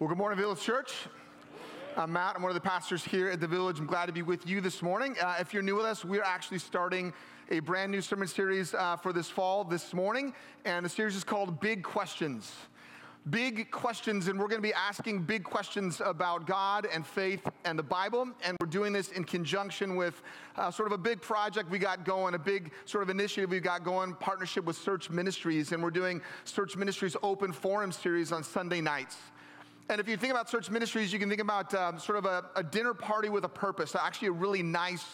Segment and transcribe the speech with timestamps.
[0.00, 0.94] Well, good morning, Village Church.
[1.94, 2.34] I'm Matt.
[2.34, 3.78] I'm one of the pastors here at the Village.
[3.78, 5.14] I'm glad to be with you this morning.
[5.20, 7.12] Uh, if you're new with us, we're actually starting
[7.50, 10.32] a brand new sermon series uh, for this fall this morning,
[10.64, 12.50] and the series is called Big Questions.
[13.28, 17.78] Big questions, and we're going to be asking big questions about God and faith and
[17.78, 18.26] the Bible.
[18.42, 20.22] And we're doing this in conjunction with
[20.56, 23.60] uh, sort of a big project we got going, a big sort of initiative we
[23.60, 25.72] got going, partnership with Search Ministries.
[25.72, 29.18] And we're doing Search Ministries Open Forum series on Sunday nights.
[29.90, 32.44] And if you think about Search Ministries, you can think about um, sort of a,
[32.54, 35.04] a, dinner party with a purpose, actually, a really nice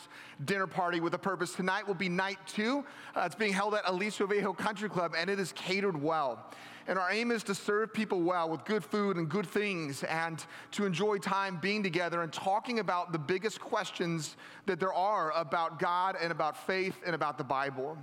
[0.44, 1.54] dinner party with a purpose.
[1.54, 2.84] Tonight will be night two.
[3.16, 6.52] Uh, it's being held at Aliso Viejo Country Club, and it is catered well.
[6.88, 10.44] And our aim is to serve people well with good food and good things and
[10.72, 14.36] to enjoy time being together and talking about the biggest questions
[14.66, 17.96] that there are about God and about faith and about the Bible.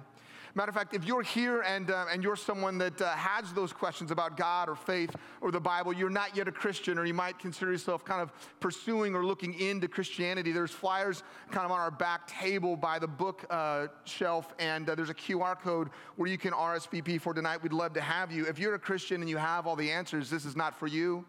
[0.56, 3.74] Matter of fact, if you're here and, uh, and you're someone that uh, has those
[3.74, 5.10] questions about God or faith
[5.42, 8.32] or the Bible, you're not yet a Christian, or you might consider yourself kind of
[8.60, 13.08] pursuing or looking into Christianity, there's flyers kind of on our back table by the
[13.08, 17.64] book uh, shelf, and uh, there's a QR code where you can RSVP for tonight.
[17.64, 18.46] We'd love to have you.
[18.46, 21.26] If you're a Christian and you have all the answers, this is not for you.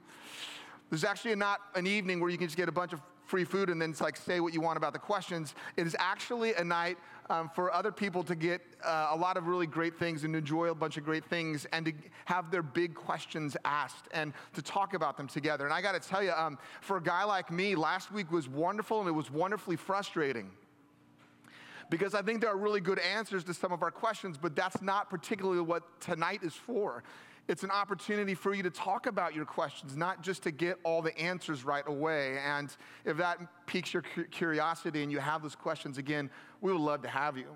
[0.91, 3.71] There's actually not an evening where you can just get a bunch of free food
[3.71, 5.55] and then it's like say what you want about the questions.
[5.77, 6.99] It is actually a night
[7.31, 10.67] um, for other people to get uh, a lot of really great things and enjoy
[10.67, 11.93] a bunch of great things and to
[12.27, 15.65] have their big questions asked and to talk about them together.
[15.65, 18.49] And I got to tell you, um, for a guy like me, last week was
[18.49, 20.51] wonderful and it was wonderfully frustrating
[21.91, 24.83] because I think there are really good answers to some of our questions, but that's
[24.83, 27.03] not particularly what tonight is for.
[27.47, 31.03] It's an opportunity for you to talk about your questions, not just to get all
[31.03, 32.39] the answers right away.
[32.39, 36.31] And if that piques your curiosity and you have those questions again,
[36.63, 37.49] we would love to have you.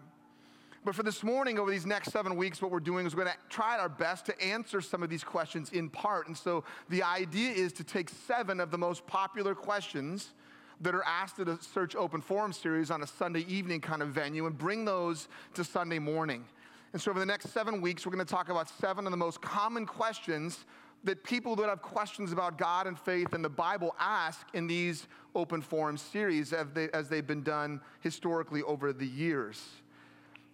[0.85, 3.35] But for this morning, over these next seven weeks, what we're doing is we're going
[3.35, 6.29] to try our best to answer some of these questions in part.
[6.29, 10.35] And so the idea is to take seven of the most popular questions
[10.81, 14.11] that are asked at a Search Open Forum series on a Sunday evening kind of
[14.11, 16.45] venue and bring those to Sunday morning.
[16.93, 19.17] And so, over the next seven weeks, we're going to talk about seven of the
[19.17, 20.65] most common questions
[21.05, 25.07] that people that have questions about God and faith and the Bible ask in these
[25.35, 29.63] open forum series as, they, as they've been done historically over the years.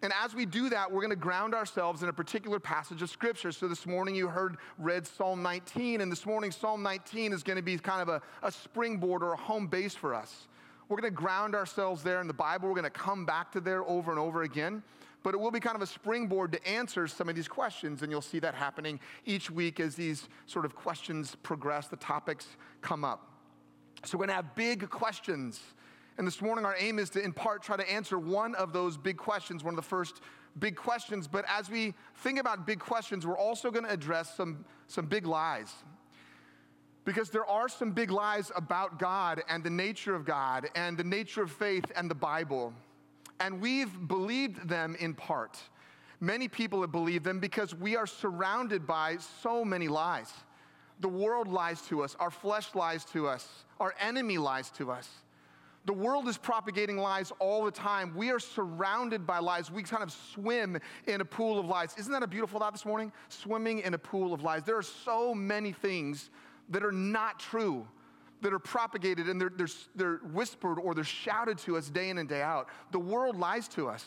[0.03, 3.09] And as we do that, we're going to ground ourselves in a particular passage of
[3.09, 3.53] Scripture.
[3.53, 7.57] So this morning you heard read Psalm 19, and this morning Psalm 19 is going
[7.57, 10.49] to be kind of a, a springboard or a home base for us.
[10.89, 12.69] We're going to ground ourselves there in the Bible.
[12.69, 14.83] We're going to come back to there over and over again
[15.25, 18.03] but it will be kind of a springboard to answer some of these questions.
[18.03, 22.47] And you'll see that happening each week as these sort of questions progress, the topics
[22.83, 23.33] come up.
[24.05, 25.61] So we're going to have big questions.
[26.19, 28.99] And this morning, our aim is to, in part, try to answer one of those
[28.99, 30.21] big questions, one of the first
[30.59, 31.27] big questions.
[31.27, 35.27] But as we think about big questions, we're also going to address some, some big
[35.27, 35.73] lies.
[37.07, 41.05] Because there are some big lies about God and the nature of God and the
[41.05, 42.75] nature of faith and the Bible
[43.41, 45.59] and we've believed them in part.
[46.21, 50.33] Many people have believed them because we are surrounded by so many lies.
[51.01, 53.47] The world lies to us, our flesh lies to us,
[53.81, 55.09] our enemy lies to us.
[55.87, 58.15] The world is propagating lies all the time.
[58.17, 59.71] We are surrounded by lies.
[59.71, 61.95] We kind of swim in a pool of lies.
[61.99, 63.13] Isn't that a beautiful thought this morning?
[63.29, 64.63] Swimming in a pool of lies.
[64.63, 66.31] There are so many things
[66.71, 67.87] that are not true
[68.45, 69.67] that are propagated and they're, they're,
[69.97, 72.69] they're whispered or they're shouted to us day in and day out.
[72.93, 74.05] The world lies to us.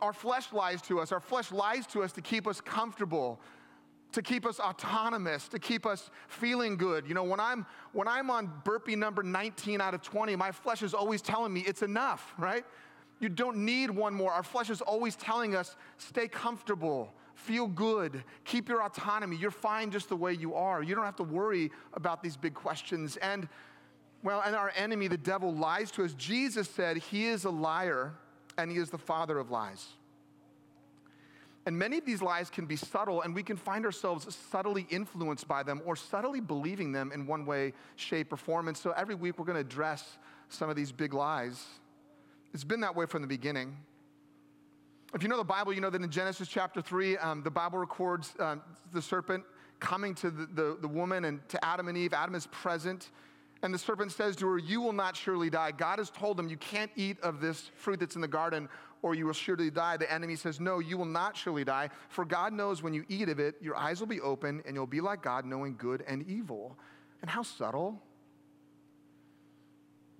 [0.00, 1.10] Our flesh lies to us.
[1.10, 3.40] Our flesh lies to us to keep us comfortable,
[4.12, 7.08] to keep us autonomous, to keep us feeling good.
[7.08, 10.84] You know, when I'm when I'm on burpee number 19 out of 20, my flesh
[10.84, 12.64] is always telling me it's enough, right?
[13.18, 14.30] You don't need one more.
[14.30, 19.36] Our flesh is always telling us stay comfortable, feel good, keep your autonomy.
[19.36, 20.82] You're fine just the way you are.
[20.82, 23.16] You don't have to worry about these big questions.
[23.18, 23.48] And
[24.22, 26.12] well, and our enemy, the devil, lies to us.
[26.14, 28.14] Jesus said he is a liar
[28.56, 29.86] and he is the father of lies.
[31.64, 35.46] And many of these lies can be subtle, and we can find ourselves subtly influenced
[35.46, 38.68] by them or subtly believing them in one way, shape, or form.
[38.68, 40.16] And so every week we're going to address
[40.48, 41.62] some of these big lies.
[42.54, 43.76] It's been that way from the beginning.
[45.14, 47.78] If you know the Bible, you know that in Genesis chapter 3, um, the Bible
[47.78, 48.60] records um,
[48.92, 49.42] the serpent
[49.80, 52.12] coming to the, the, the woman and to Adam and Eve.
[52.12, 53.10] Adam is present.
[53.62, 55.72] And the serpent says to her, You will not surely die.
[55.72, 58.68] God has told them, You can't eat of this fruit that's in the garden,
[59.02, 59.96] or you will surely die.
[59.96, 61.88] The enemy says, No, you will not surely die.
[62.10, 64.86] For God knows when you eat of it, your eyes will be open, and you'll
[64.86, 66.76] be like God, knowing good and evil.
[67.22, 68.00] And how subtle.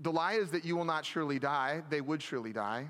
[0.01, 1.83] The lie is that you will not surely die.
[1.91, 2.89] They would surely die.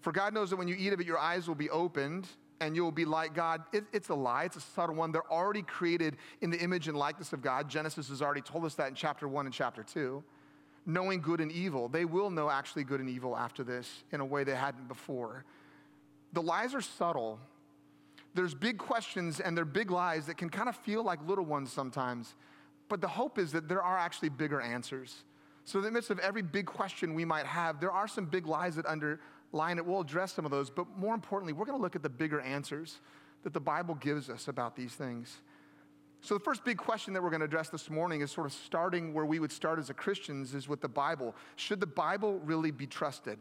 [0.00, 2.28] For God knows that when you eat of it, your eyes will be opened
[2.60, 3.62] and you'll be like God.
[3.72, 5.12] It, it's a lie, it's a subtle one.
[5.12, 7.68] They're already created in the image and likeness of God.
[7.68, 10.22] Genesis has already told us that in chapter 1 and chapter 2.
[10.86, 11.88] Knowing good and evil.
[11.88, 15.44] They will know actually good and evil after this in a way they hadn't before.
[16.32, 17.38] The lies are subtle.
[18.34, 21.72] There's big questions and they're big lies that can kind of feel like little ones
[21.72, 22.34] sometimes.
[22.88, 25.24] But the hope is that there are actually bigger answers.
[25.64, 28.46] So, in the midst of every big question we might have, there are some big
[28.46, 29.18] lies that underline
[29.52, 29.86] it.
[29.86, 32.40] We'll address some of those, but more importantly, we're going to look at the bigger
[32.40, 33.00] answers
[33.42, 35.40] that the Bible gives us about these things.
[36.20, 38.52] So, the first big question that we're going to address this morning is sort of
[38.52, 41.34] starting where we would start as a Christians is with the Bible.
[41.56, 43.38] Should the Bible really be trusted?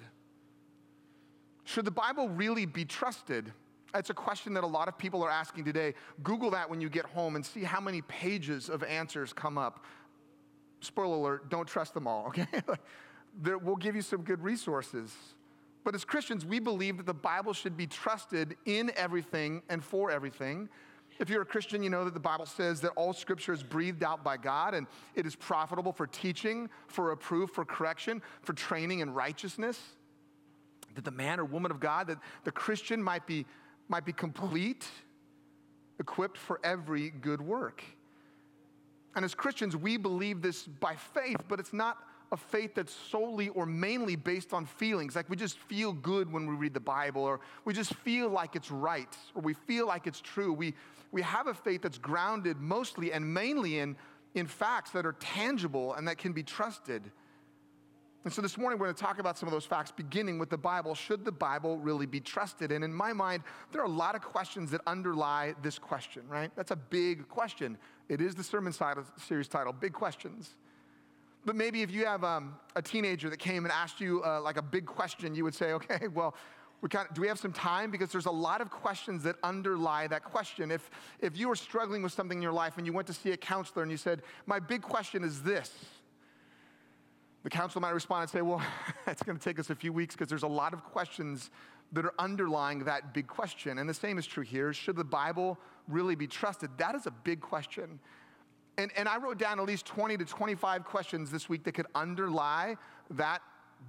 [1.64, 3.52] Should the Bible really be trusted?
[3.96, 5.96] It's a question that a lot of people are asking today.
[6.24, 9.84] Google that when you get home and see how many pages of answers come up.
[10.82, 12.46] Spoiler alert, don't trust them all, okay?
[13.44, 15.16] we'll give you some good resources.
[15.88, 20.12] But as Christians, we believe that the Bible should be trusted in everything and for
[20.12, 20.68] everything.
[21.18, 24.04] If you're a Christian, you know that the Bible says that all scripture is breathed
[24.04, 24.86] out by God and
[25.16, 29.80] it is profitable for teaching, for reproof, for correction, for training in righteousness.
[30.96, 33.46] That the man or woman of God, that the Christian might be
[33.88, 34.86] might be complete,
[36.02, 37.82] equipped for every good work.
[39.16, 41.98] And as Christians, we believe this by faith, but it's not
[42.32, 45.16] a faith that's solely or mainly based on feelings.
[45.16, 48.56] Like we just feel good when we read the Bible, or we just feel like
[48.56, 50.52] it's right, or we feel like it's true.
[50.52, 50.74] We,
[51.12, 53.96] we have a faith that's grounded mostly and mainly in,
[54.36, 57.12] in facts that are tangible and that can be trusted.
[58.26, 60.50] And so this morning we're going to talk about some of those facts, beginning with
[60.50, 60.94] the Bible.
[60.96, 62.74] Should the Bible really be trusted?
[62.74, 66.52] And in my mind, there are a lot of questions that underlie this question, right?
[66.58, 67.78] That's a big question.
[68.10, 68.74] It is the sermon
[69.18, 70.56] series title, Big Questions.
[71.46, 74.58] But maybe if you have um, a teenager that came and asked you uh, like
[74.58, 76.36] a big question, you would say, okay, well,
[76.82, 77.90] we kind of, do we have some time?
[77.90, 80.70] Because there's a lot of questions that underlie that question.
[80.70, 83.32] If, if you were struggling with something in your life and you went to see
[83.32, 85.72] a counselor and you said, my big question is this,
[87.44, 88.62] the counselor might respond and say, Well,
[89.08, 91.50] it's going to take us a few weeks because there's a lot of questions
[91.94, 93.78] that are underlying that big question.
[93.78, 94.74] And the same is true here.
[94.74, 95.58] Should the Bible
[95.88, 96.70] really be trusted?
[96.78, 98.00] That is a big question.
[98.78, 101.88] And, and I wrote down at least 20 to 25 questions this week that could
[101.96, 102.78] underlie
[103.12, 103.42] that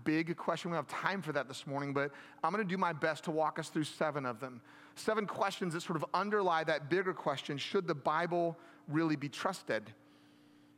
[0.04, 0.70] big question.
[0.70, 2.10] We don't have time for that this morning, but
[2.42, 4.60] I'm going to do my best to walk us through seven of them.
[4.94, 8.56] Seven questions that sort of underlie that bigger question should the Bible
[8.88, 9.92] really be trusted?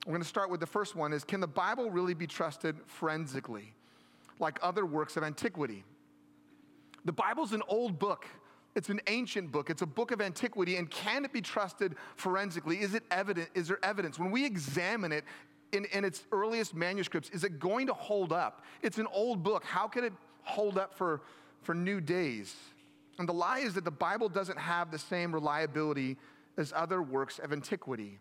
[0.07, 2.77] We're going to start with the first one is can the Bible really be trusted
[2.87, 3.75] forensically
[4.39, 5.85] like other works of antiquity?
[7.05, 8.27] The Bible's an old book.
[8.75, 9.69] It's an ancient book.
[9.71, 12.81] It's a book of antiquity and can it be trusted forensically?
[12.81, 15.25] Is it evident is there evidence when we examine it
[15.73, 18.65] in, in its earliest manuscripts is it going to hold up?
[18.83, 19.65] It's an old book.
[19.65, 20.13] How can it
[20.43, 21.23] hold up for
[21.63, 22.55] for new days?
[23.19, 26.17] And the lie is that the Bible doesn't have the same reliability
[26.57, 28.19] as other works of antiquity.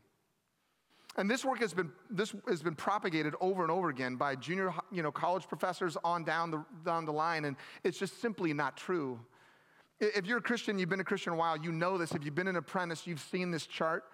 [1.15, 4.73] And this work has been, this has been propagated over and over again by junior
[4.91, 8.77] you know, college professors on down the, down the line, and it's just simply not
[8.77, 9.19] true.
[9.99, 12.13] If you're a Christian, you've been a Christian a while, you know this.
[12.13, 14.05] If you've been an apprentice, you've seen this chart.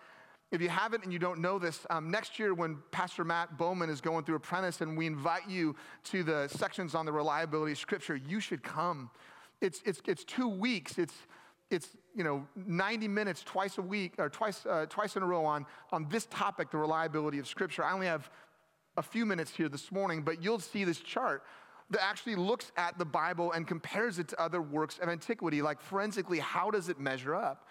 [0.52, 3.90] If you haven't and you don't know this, um, next year when Pastor Matt Bowman
[3.90, 7.78] is going through Apprentice and we invite you to the sections on the reliability of
[7.78, 9.10] Scripture, you should come.
[9.60, 10.98] It's, it's, it's two weeks.
[10.98, 11.14] It's,
[11.72, 15.46] it's you know 90 minutes twice a week or twice uh, twice in a row
[15.46, 18.30] on on this topic the reliability of scripture i only have
[18.98, 21.44] a few minutes here this morning but you'll see this chart
[21.90, 25.82] that actually looks at the bible and compares it to other works of antiquity like
[25.82, 27.68] forensically how does it measure up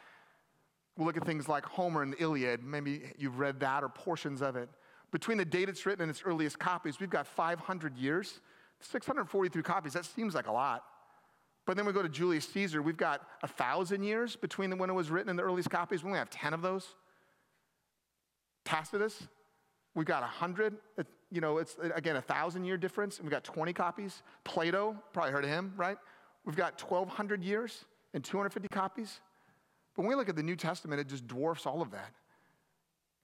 [0.97, 4.43] we'll look at things like homer and the iliad maybe you've read that or portions
[4.43, 4.69] of it
[5.11, 8.41] between the date it's written and its earliest copies we've got 500 years
[8.81, 10.85] 643 copies that seems like a lot
[11.67, 12.83] but then we go to Julius Caesar.
[12.83, 16.03] We've got a thousand years between when it was written and the earliest copies.
[16.03, 16.87] We only have 10 of those.
[18.65, 19.27] Tacitus,
[19.95, 20.77] we've got 100.
[21.35, 24.23] You know, it's uh, again a thousand year difference, and we've got 20 copies.
[24.45, 25.97] Plato, probably heard of him, right?
[26.45, 29.21] We've got 1,200 years and 250 copies.
[29.97, 32.13] But when we look at the New Testament, it just dwarfs all of that.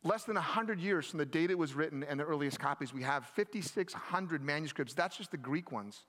[0.03, 3.03] Less than 100 years from the date it was written and the earliest copies, we
[3.03, 4.93] have 5,600 manuscripts.
[4.93, 6.03] That's just the Greek ones.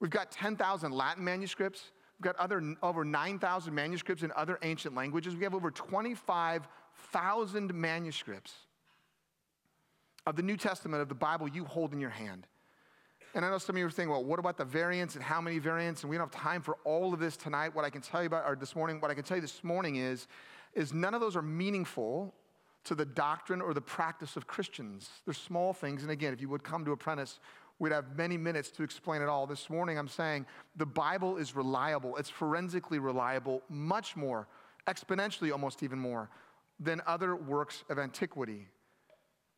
[0.00, 1.92] We've got 10,000 Latin manuscripts.
[2.18, 5.36] We've got other, over 9,000 manuscripts in other ancient languages.
[5.36, 8.52] We have over 25,000 manuscripts
[10.28, 12.46] of the New Testament, of the Bible you hold in your hand.
[13.34, 15.40] And I know some of you are thinking, well, what about the variants and how
[15.40, 16.02] many variants?
[16.02, 17.74] And we don't have time for all of this tonight.
[17.74, 19.62] What I can tell you about, or this morning, what I can tell you this
[19.62, 20.26] morning is,
[20.74, 22.34] is none of those are meaningful
[22.84, 25.10] to the doctrine or the practice of Christians.
[25.24, 26.02] They're small things.
[26.02, 27.38] And again, if you would come to apprentice,
[27.78, 29.46] We'd have many minutes to explain it all.
[29.46, 32.16] This morning, I'm saying the Bible is reliable.
[32.16, 34.48] It's forensically reliable, much more,
[34.88, 36.28] exponentially almost even more,
[36.80, 38.66] than other works of antiquity.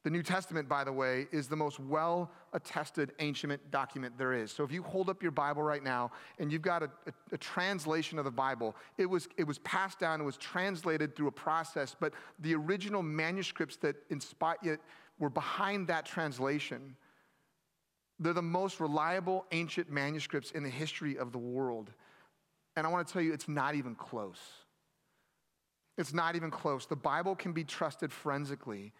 [0.02, 4.50] The New Testament, by the way, is the most well attested ancient document there is.
[4.50, 7.38] So if you hold up your Bible right now and you've got a, a, a,
[7.38, 11.32] translation of the Bible, it was, it was passed down, it was translated through a
[11.32, 14.78] process, but the original manuscripts that inspired,
[15.18, 16.96] were behind that translation.
[18.18, 21.92] They're the most reliable ancient manuscripts in the history of the world.
[22.74, 24.40] And I want to tell you, it's not even close.
[25.98, 26.86] It's not even close.
[26.86, 28.92] The Bible can be trusted forensically.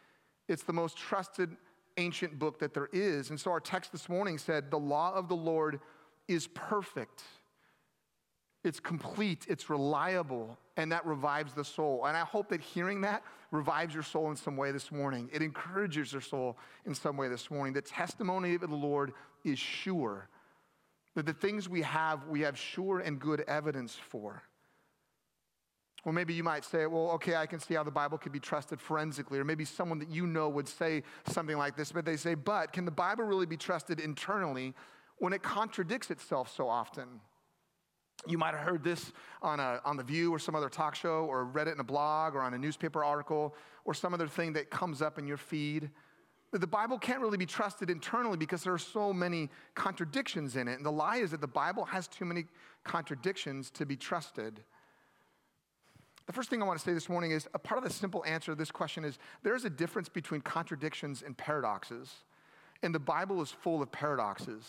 [0.50, 1.56] It's the most trusted
[1.96, 3.30] ancient book that there is.
[3.30, 5.80] And so our text this morning said, The law of the Lord
[6.26, 7.22] is perfect,
[8.64, 12.04] it's complete, it's reliable, and that revives the soul.
[12.04, 15.30] And I hope that hearing that revives your soul in some way this morning.
[15.32, 17.72] It encourages your soul in some way this morning.
[17.72, 19.12] The testimony of the Lord
[19.44, 20.28] is sure.
[21.14, 24.42] That the things we have, we have sure and good evidence for.
[26.04, 28.40] Or maybe you might say, well, okay, I can see how the Bible could be
[28.40, 29.38] trusted forensically.
[29.38, 32.72] Or maybe someone that you know would say something like this, but they say, but
[32.72, 34.74] can the Bible really be trusted internally
[35.18, 37.20] when it contradicts itself so often?
[38.26, 41.24] You might have heard this on, a, on The View or some other talk show,
[41.24, 43.54] or read it in a blog or on a newspaper article,
[43.84, 45.90] or some other thing that comes up in your feed.
[46.52, 50.74] The Bible can't really be trusted internally because there are so many contradictions in it.
[50.74, 52.46] And the lie is that the Bible has too many
[52.84, 54.60] contradictions to be trusted.
[56.26, 58.24] The first thing I want to say this morning is a part of the simple
[58.24, 62.14] answer to this question is there is a difference between contradictions and paradoxes.
[62.82, 64.64] And the Bible is full of paradoxes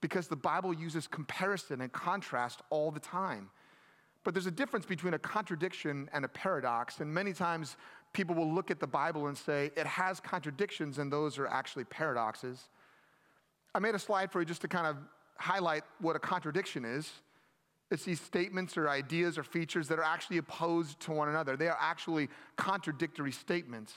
[0.00, 3.50] because the Bible uses comparison and contrast all the time.
[4.24, 7.00] But there's a difference between a contradiction and a paradox.
[7.00, 7.76] And many times
[8.12, 11.84] people will look at the Bible and say it has contradictions, and those are actually
[11.84, 12.68] paradoxes.
[13.74, 14.96] I made a slide for you just to kind of
[15.36, 17.10] highlight what a contradiction is.
[17.92, 21.58] It's these statements or ideas or features that are actually opposed to one another.
[21.58, 23.92] They are actually contradictory statements.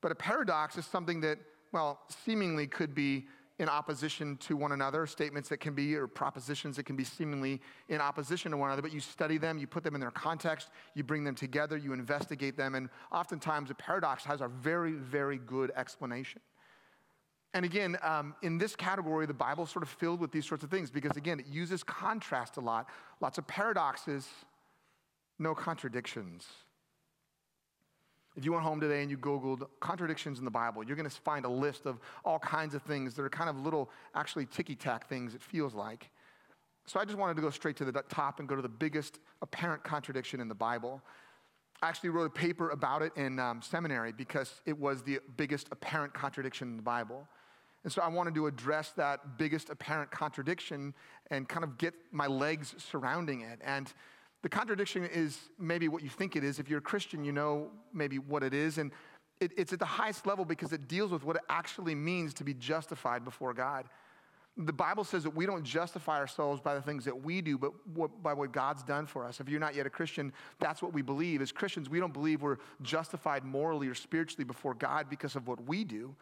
[0.00, 1.38] But a paradox is something that,
[1.72, 3.26] well, seemingly could be
[3.60, 7.60] in opposition to one another, statements that can be, or propositions that can be seemingly
[7.88, 10.70] in opposition to one another, but you study them, you put them in their context,
[10.94, 15.38] you bring them together, you investigate them, and oftentimes a paradox has a very, very
[15.38, 16.40] good explanation.
[17.54, 20.70] And again, um, in this category, the Bible's sort of filled with these sorts of
[20.70, 22.88] things because, again, it uses contrast a lot,
[23.20, 24.28] lots of paradoxes,
[25.38, 26.46] no contradictions.
[28.36, 31.20] If you went home today and you Googled contradictions in the Bible, you're going to
[31.20, 34.74] find a list of all kinds of things that are kind of little, actually ticky
[34.74, 36.10] tack things, it feels like.
[36.86, 39.20] So I just wanted to go straight to the top and go to the biggest
[39.42, 41.00] apparent contradiction in the Bible.
[41.80, 45.68] I actually wrote a paper about it in um, seminary because it was the biggest
[45.70, 47.28] apparent contradiction in the Bible.
[47.84, 50.94] And so I wanted to address that biggest apparent contradiction
[51.30, 53.60] and kind of get my legs surrounding it.
[53.62, 53.92] And
[54.42, 56.58] the contradiction is maybe what you think it is.
[56.58, 58.78] If you're a Christian, you know maybe what it is.
[58.78, 58.90] And
[59.40, 62.44] it, it's at the highest level because it deals with what it actually means to
[62.44, 63.86] be justified before God.
[64.56, 67.72] The Bible says that we don't justify ourselves by the things that we do, but
[67.88, 69.40] what, by what God's done for us.
[69.40, 71.42] If you're not yet a Christian, that's what we believe.
[71.42, 75.66] As Christians, we don't believe we're justified morally or spiritually before God because of what
[75.66, 76.14] we do.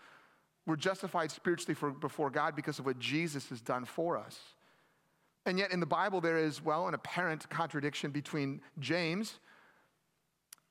[0.67, 4.39] We're justified spiritually for, before God because of what Jesus has done for us.
[5.45, 9.41] And yet in the Bible, there is, well, an apparent contradiction between James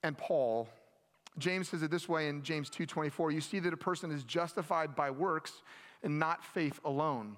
[0.02, 0.70] and Paul.
[1.38, 4.96] James says it this way in James 2:24, you see that a person is justified
[4.96, 5.62] by works
[6.04, 7.38] and not faith alone.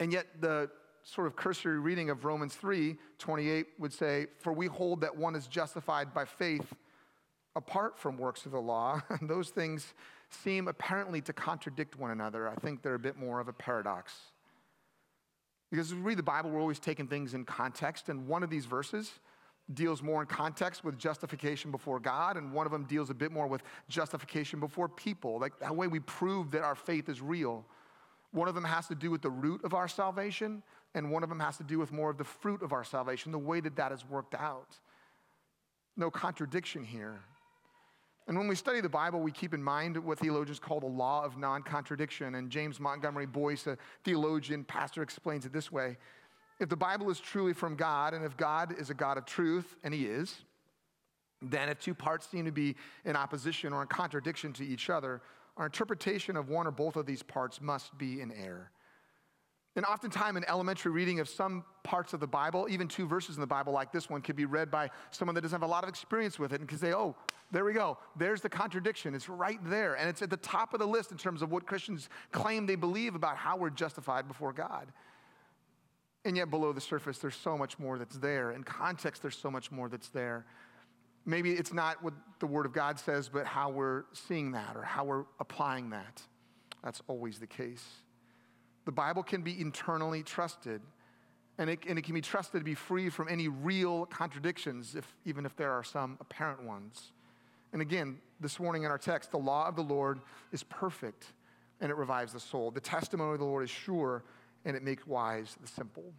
[0.00, 0.70] And yet the
[1.04, 5.46] sort of cursory reading of Romans 3:28 would say, for we hold that one is
[5.46, 6.74] justified by faith
[7.56, 9.00] apart from works of the law.
[9.08, 9.94] And those things
[10.42, 12.48] seem apparently to contradict one another.
[12.48, 14.14] I think they're a bit more of a paradox.
[15.70, 18.50] Because as we read the Bible, we're always taking things in context, and one of
[18.50, 19.12] these verses
[19.72, 23.32] deals more in context with justification before God, and one of them deals a bit
[23.32, 27.64] more with justification before people, like that way we prove that our faith is real.
[28.32, 30.62] One of them has to do with the root of our salvation,
[30.94, 33.32] and one of them has to do with more of the fruit of our salvation,
[33.32, 34.78] the way that that is worked out.
[35.96, 37.20] No contradiction here.
[38.26, 41.24] And when we study the Bible, we keep in mind what theologians call the law
[41.24, 42.36] of non contradiction.
[42.36, 45.98] And James Montgomery Boice, a theologian, pastor, explains it this way
[46.58, 49.76] If the Bible is truly from God, and if God is a God of truth,
[49.84, 50.36] and He is,
[51.42, 55.20] then if two parts seem to be in opposition or in contradiction to each other,
[55.56, 58.70] our interpretation of one or both of these parts must be in error.
[59.76, 63.40] And oftentimes, an elementary reading of some parts of the Bible, even two verses in
[63.40, 65.82] the Bible like this one, could be read by someone that doesn't have a lot
[65.82, 67.16] of experience with it and can say, oh,
[67.50, 67.98] there we go.
[68.16, 69.16] There's the contradiction.
[69.16, 69.94] It's right there.
[69.94, 72.76] And it's at the top of the list in terms of what Christians claim they
[72.76, 74.92] believe about how we're justified before God.
[76.24, 78.52] And yet, below the surface, there's so much more that's there.
[78.52, 80.46] In context, there's so much more that's there.
[81.26, 84.82] Maybe it's not what the Word of God says, but how we're seeing that or
[84.82, 86.22] how we're applying that.
[86.82, 87.84] That's always the case.
[88.84, 90.82] The Bible can be internally trusted,
[91.58, 95.14] and it, and it can be trusted to be free from any real contradictions, if,
[95.24, 97.12] even if there are some apparent ones.
[97.72, 100.20] And again, this morning in our text, the law of the Lord
[100.52, 101.32] is perfect
[101.80, 102.70] and it revives the soul.
[102.70, 104.22] The testimony of the Lord is sure
[104.64, 106.12] and it makes wise the simple.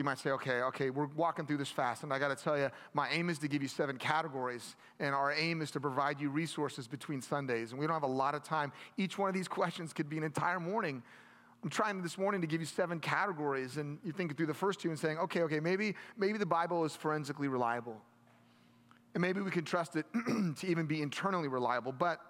[0.00, 2.56] You might say, okay, okay, we're walking through this fast, and I got to tell
[2.56, 6.18] you, my aim is to give you seven categories, and our aim is to provide
[6.18, 7.72] you resources between Sundays.
[7.72, 8.72] And we don't have a lot of time.
[8.96, 11.02] Each one of these questions could be an entire morning.
[11.62, 14.80] I'm trying this morning to give you seven categories, and you think through the first
[14.80, 18.00] two and saying, okay, okay, maybe, maybe the Bible is forensically reliable.
[19.12, 21.92] And maybe we can trust it to even be internally reliable.
[21.92, 22.20] But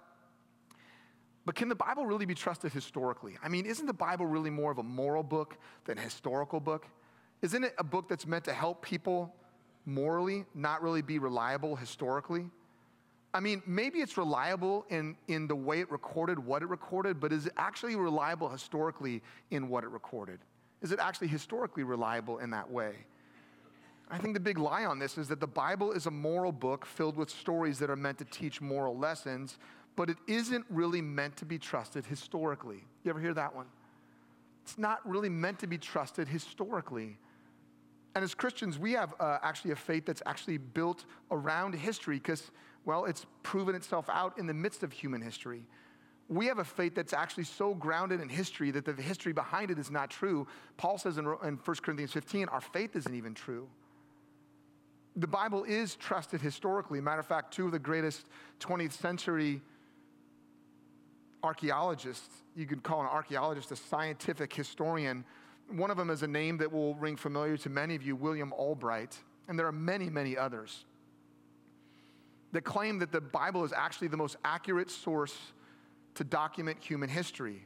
[1.47, 3.39] but can the Bible really be trusted historically?
[3.43, 6.87] I mean, isn't the Bible really more of a moral book than a historical book?
[7.43, 9.35] Isn't it a book that's meant to help people
[9.87, 12.47] morally, not really be reliable historically?
[13.33, 17.33] I mean, maybe it's reliable in, in the way it recorded what it recorded, but
[17.33, 20.41] is it actually reliable historically in what it recorded?
[20.83, 22.95] Is it actually historically reliable in that way?
[24.11, 26.85] I think the big lie on this is that the Bible is a moral book
[26.85, 29.57] filled with stories that are meant to teach moral lessons,
[29.95, 32.83] but it isn't really meant to be trusted historically.
[33.05, 33.67] You ever hear that one?
[34.65, 37.19] It's not really meant to be trusted historically.
[38.14, 42.50] And as Christians, we have uh, actually a faith that's actually built around history because,
[42.85, 45.64] well, it's proven itself out in the midst of human history.
[46.29, 49.79] We have a faith that's actually so grounded in history that the history behind it
[49.79, 50.47] is not true.
[50.76, 53.69] Paul says in, in 1 Corinthians 15, our faith isn't even true.
[55.17, 57.00] The Bible is trusted historically.
[57.00, 58.26] Matter of fact, two of the greatest
[58.61, 59.61] 20th century
[61.43, 65.25] archaeologists, you could call an archaeologist a scientific historian,
[65.73, 68.53] one of them is a name that will ring familiar to many of you, William
[68.53, 69.17] Albright,
[69.49, 70.85] and there are many, many others
[72.53, 75.37] that claim that the Bible is actually the most accurate source
[76.15, 77.62] to document human history.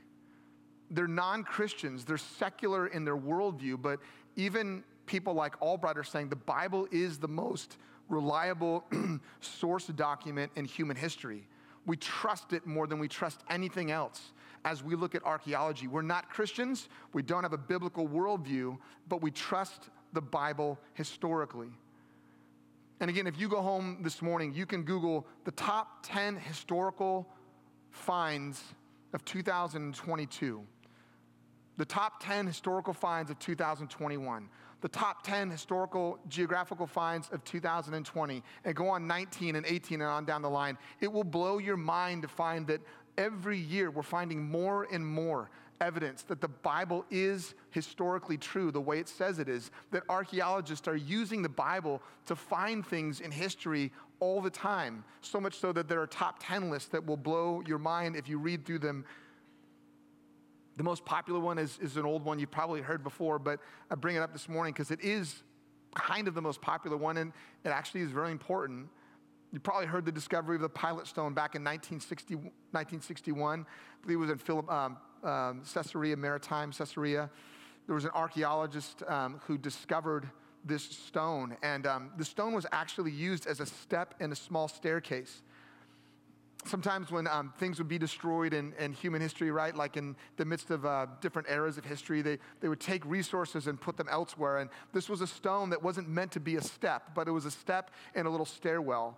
[0.91, 4.01] They're non Christians, they're secular in their worldview, but
[4.37, 8.85] even people like Albright are saying the Bible is the most reliable
[9.41, 11.47] source document in human history.
[11.87, 14.33] We trust it more than we trust anything else
[14.65, 15.87] as we look at archaeology.
[15.87, 21.71] We're not Christians, we don't have a biblical worldview, but we trust the Bible historically.
[23.01, 27.29] And again, if you go home this morning, you can Google the top 10 historical
[27.91, 28.63] finds
[29.13, 30.63] of 2022,
[31.77, 34.49] the top 10 historical finds of 2021,
[34.81, 40.11] the top 10 historical geographical finds of 2020, and go on 19 and 18 and
[40.11, 40.77] on down the line.
[41.01, 42.81] It will blow your mind to find that
[43.17, 45.51] every year we're finding more and more
[45.81, 50.89] evidence that the Bible is historically true the way it says it is, that archaeologists
[50.89, 55.73] are using the Bible to find things in history all the time, so much so
[55.73, 58.79] that there are top 10 lists that will blow your mind if you read through
[58.79, 59.05] them.
[60.77, 63.95] The most popular one is, is an old one you've probably heard before, but I
[63.95, 65.43] bring it up this morning because it is
[65.95, 67.33] kind of the most popular one, and
[67.65, 68.89] it actually is very important.
[69.55, 73.61] You probably heard the discovery of the Pilate stone back in 1960, 1961.
[73.61, 77.31] I believe it was in um, um, Caesarea Maritime, Caesarea.
[77.87, 80.29] There was an archaeologist um, who discovered
[80.65, 84.67] this stone, and um, the stone was actually used as a step in a small
[84.67, 85.43] staircase.
[86.65, 90.45] Sometimes when um, things would be destroyed in, in, human history, right, like in the
[90.45, 94.09] midst of uh, different eras of history, they, they would take resources and put them
[94.11, 94.59] elsewhere.
[94.59, 97.45] And this was a stone that wasn't meant to be a step, but it was
[97.45, 99.17] a step in a little stairwell.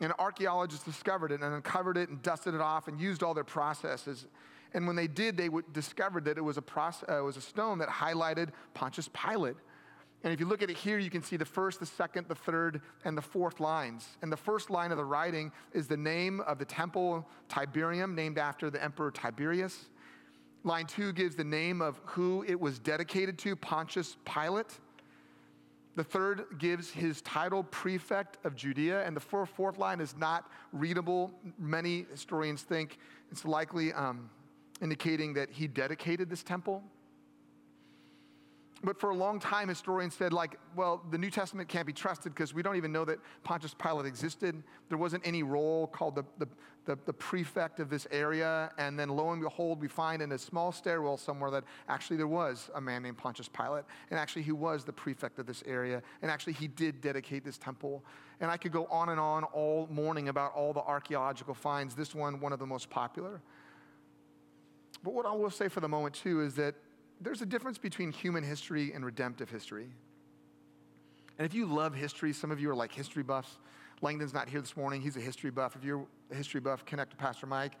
[0.00, 3.44] And archaeologists discovered it and uncovered it and dusted it off and used all their
[3.44, 4.26] processes.
[4.74, 7.40] And when they did, they discovered that it was, a process, uh, it was a
[7.40, 9.56] stone that highlighted Pontius Pilate.
[10.22, 12.34] And if you look at it here, you can see the first, the second, the
[12.34, 14.06] third, and the fourth lines.
[14.22, 18.36] And the first line of the writing is the name of the temple Tiberium, named
[18.36, 19.86] after the emperor Tiberius.
[20.64, 24.78] Line two gives the name of who it was dedicated to, Pontius Pilate.
[25.96, 31.32] The third gives his title prefect of Judea, and the fourth line is not readable.
[31.58, 32.98] Many historians think
[33.32, 34.28] it's likely um,
[34.82, 36.84] indicating that he dedicated this temple.
[38.86, 42.32] But for a long time, historians said, like, well, the New Testament can't be trusted
[42.32, 44.62] because we don't even know that Pontius Pilate existed.
[44.88, 46.46] There wasn't any role called the, the,
[46.84, 48.70] the, the, prefect of this area.
[48.78, 52.28] And then lo and behold, we find in a small stairwell somewhere that actually there
[52.28, 53.82] was a man named Pontius Pilate.
[54.10, 56.00] And actually, he was the prefect of this area.
[56.22, 58.04] And actually, he did dedicate this temple.
[58.40, 62.14] And I could go on and on all morning about all the archaeological finds, this
[62.14, 63.42] one, one of the most popular.
[65.02, 66.76] But what I will say for the moment, too, is that
[67.20, 69.88] there's a difference between human history and redemptive history.
[71.38, 73.58] And if you love history, some of you are like history buffs.
[74.02, 75.00] Langdon's not here this morning.
[75.00, 75.76] He's a history buff.
[75.76, 77.72] If you're a history buff, connect to Pastor Mike.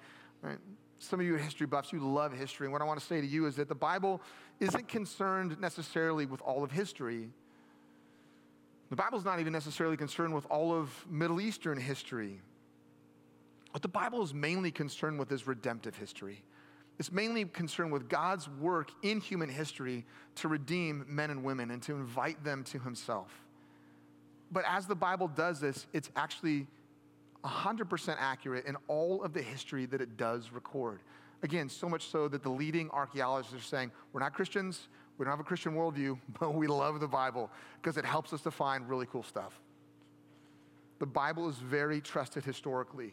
[0.42, 0.58] Right?
[0.98, 1.92] Some of you are history buffs.
[1.92, 2.66] You love history.
[2.66, 4.22] And what I want to say to you is that the Bible
[4.60, 7.30] isn't concerned necessarily with all of history.
[8.88, 12.40] The Bible's not even necessarily concerned with all of Middle Eastern history.
[13.72, 16.42] What the Bible is mainly concerned with is redemptive history.
[16.98, 20.04] It's mainly concerned with God's work in human history
[20.36, 23.30] to redeem men and women and to invite them to Himself.
[24.50, 26.66] But as the Bible does this, it's actually
[27.44, 31.00] 100% accurate in all of the history that it does record.
[31.42, 35.32] Again, so much so that the leading archaeologists are saying, we're not Christians, we don't
[35.32, 38.88] have a Christian worldview, but we love the Bible because it helps us to find
[38.88, 39.60] really cool stuff.
[40.98, 43.12] The Bible is very trusted historically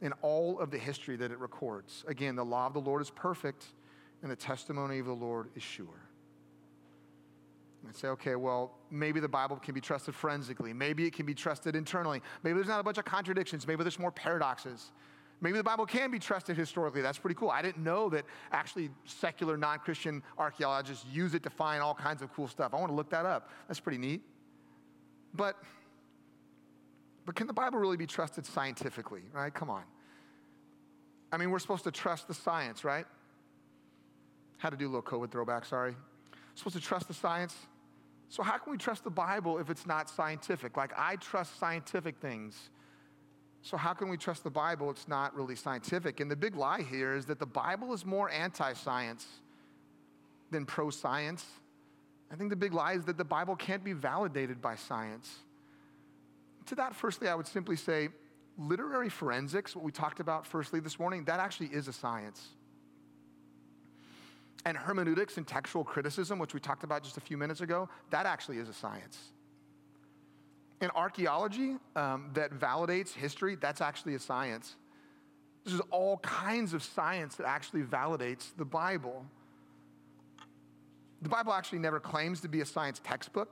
[0.00, 2.04] in all of the history that it records.
[2.06, 3.66] Again, the law of the Lord is perfect,
[4.22, 5.86] and the testimony of the Lord is sure.
[7.84, 10.72] And say, okay, well, maybe the Bible can be trusted forensically.
[10.72, 12.20] Maybe it can be trusted internally.
[12.42, 13.66] Maybe there's not a bunch of contradictions.
[13.66, 14.90] Maybe there's more paradoxes.
[15.40, 17.02] Maybe the Bible can be trusted historically.
[17.02, 17.50] That's pretty cool.
[17.50, 22.22] I didn't know that actually secular non Christian archaeologists use it to find all kinds
[22.22, 22.72] of cool stuff.
[22.72, 23.50] I want to look that up.
[23.68, 24.22] That's pretty neat.
[25.34, 25.62] But
[27.26, 29.52] but can the Bible really be trusted scientifically, right?
[29.52, 29.82] Come on.
[31.32, 33.04] I mean, we're supposed to trust the science, right?
[34.58, 35.90] Had to do a little COVID throwback, sorry.
[35.90, 37.54] We're supposed to trust the science.
[38.28, 40.76] So, how can we trust the Bible if it's not scientific?
[40.76, 42.70] Like, I trust scientific things.
[43.60, 44.88] So, how can we trust the Bible?
[44.90, 46.20] It's not really scientific.
[46.20, 49.26] And the big lie here is that the Bible is more anti science
[50.52, 51.44] than pro science.
[52.32, 55.40] I think the big lie is that the Bible can't be validated by science
[56.66, 58.08] to that, firstly, I would simply say
[58.58, 62.48] literary forensics, what we talked about firstly this morning, that actually is a science.
[64.64, 68.26] And hermeneutics and textual criticism, which we talked about just a few minutes ago, that
[68.26, 69.18] actually is a science.
[70.80, 74.74] And archaeology um, that validates history, that's actually a science.
[75.64, 79.24] This is all kinds of science that actually validates the Bible.
[81.22, 83.50] The Bible actually never claims to be a science textbook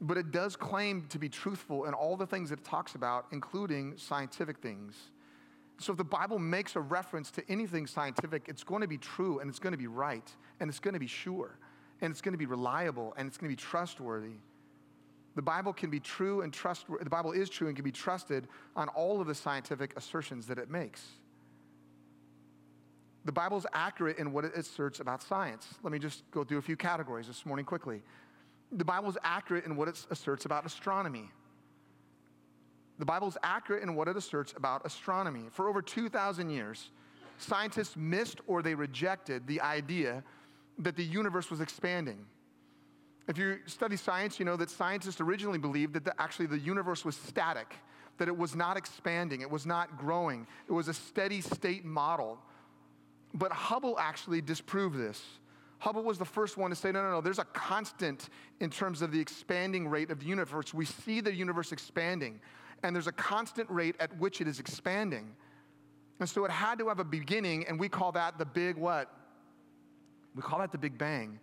[0.00, 3.26] but it does claim to be truthful in all the things that it talks about,
[3.32, 4.94] including scientific things.
[5.78, 9.40] So if the Bible makes a reference to anything scientific, it's going to be true
[9.40, 10.28] and it's going to be right
[10.60, 11.58] and it's going to be sure
[12.00, 14.36] and it's going to be reliable and it's going to be trustworthy.
[15.34, 17.02] The Bible can be true and trustworthy.
[17.02, 20.58] The Bible is true and can be trusted on all of the scientific assertions that
[20.58, 21.02] it makes.
[23.24, 25.66] The Bible is accurate in what it asserts about science.
[25.82, 28.02] Let me just go through a few categories this morning quickly
[28.72, 31.30] the Bible is accurate in what it asserts about astronomy.
[32.98, 35.44] The Bible is accurate in what it asserts about astronomy.
[35.50, 36.90] For over 2,000 years,
[37.38, 40.22] scientists missed or they rejected the idea
[40.78, 42.24] that the universe was expanding.
[43.26, 47.04] If you study science, you know that scientists originally believed that the, actually the universe
[47.04, 47.74] was static,
[48.18, 52.38] that it was not expanding, it was not growing, it was a steady state model.
[53.32, 55.22] But Hubble actually disproved this.
[55.78, 58.28] Hubble was the first one to say, no, no, no, there's a constant
[58.60, 60.72] in terms of the expanding rate of the universe.
[60.72, 62.40] We see the universe expanding,
[62.82, 65.34] and there's a constant rate at which it is expanding.
[66.20, 69.10] And so it had to have a beginning, and we call that the big what?
[70.34, 71.38] We call that the Big Bang.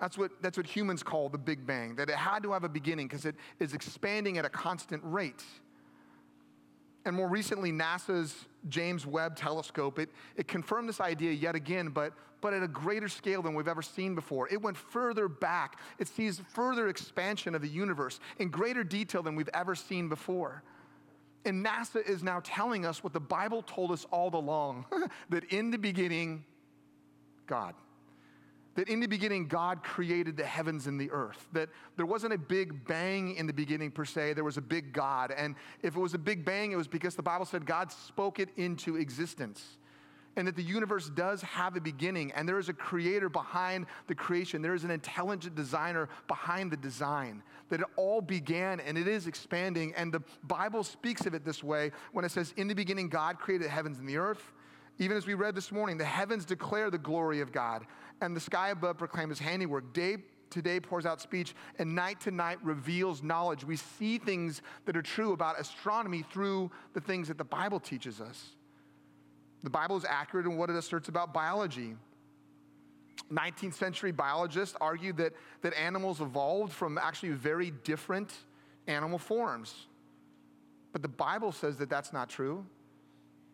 [0.00, 2.68] That's what, that's what humans call the Big Bang, that it had to have a
[2.68, 5.44] beginning because it is expanding at a constant rate.
[7.04, 12.12] And more recently, NASA's James Webb Telescope, it, it confirmed this idea yet again, but,
[12.40, 14.48] but at a greater scale than we've ever seen before.
[14.48, 15.78] It went further back.
[15.98, 20.62] It sees further expansion of the universe in greater detail than we've ever seen before.
[21.44, 24.86] And NASA is now telling us what the Bible told us all along
[25.30, 26.44] that in the beginning,
[27.46, 27.74] God
[28.80, 32.38] that in the beginning God created the heavens and the earth, that there wasn't a
[32.38, 35.32] big bang in the beginning per se, there was a big God.
[35.36, 38.38] And if it was a big bang, it was because the Bible said God spoke
[38.38, 39.76] it into existence.
[40.36, 44.14] And that the universe does have a beginning, and there is a creator behind the
[44.14, 44.62] creation.
[44.62, 47.42] There is an intelligent designer behind the design.
[47.68, 49.92] That it all began and it is expanding.
[49.96, 53.38] And the Bible speaks of it this way when it says, In the beginning, God
[53.38, 54.52] created the heavens and the earth
[54.98, 57.86] Even as we read this morning, the heavens declare the glory of God,
[58.20, 59.94] and the sky above proclaims his handiwork.
[59.94, 60.18] Day
[60.50, 63.64] to day pours out speech, and night to night reveals knowledge.
[63.64, 68.20] We see things that are true about astronomy through the things that the Bible teaches
[68.20, 68.56] us.
[69.62, 71.96] The Bible is accurate in what it asserts about biology.
[73.30, 78.32] 19th century biologists argued that, that animals evolved from actually very different
[78.86, 79.86] animal forms.
[80.92, 82.64] But the Bible says that that's not true.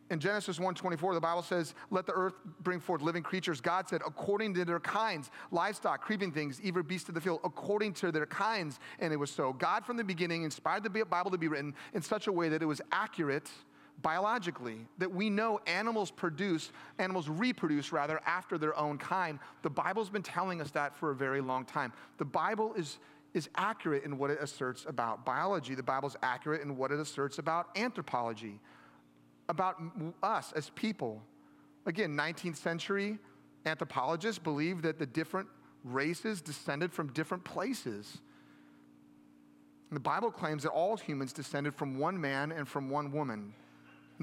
[0.09, 4.03] In Genesis 1:24, the Bible says, "Let the earth bring forth living creatures." God said,
[4.07, 8.27] "According to their kinds, livestock, creeping things, even beasts of the field, according to their
[8.27, 9.53] kinds." And it was so.
[9.53, 12.63] God, from the beginning, inspired the Bible to be written in such a way that
[12.63, 13.51] it was accurate
[14.03, 19.39] biologically, that we know animals produce, animals reproduce rather, after their own kind.
[19.63, 21.93] The Bible's been telling us that for a very long time.
[22.19, 22.99] The Bible is,
[23.35, 27.39] is accurate in what it asserts about biology, the Bible's accurate in what it asserts
[27.39, 28.61] about anthropology,
[29.49, 29.81] about
[30.23, 31.23] us as people.
[31.87, 33.19] Again, 19th century
[33.65, 35.49] anthropologists believed that the different
[35.85, 38.19] races descended from different places.
[39.93, 43.55] The Bible claims that all humans descended from one man and from one woman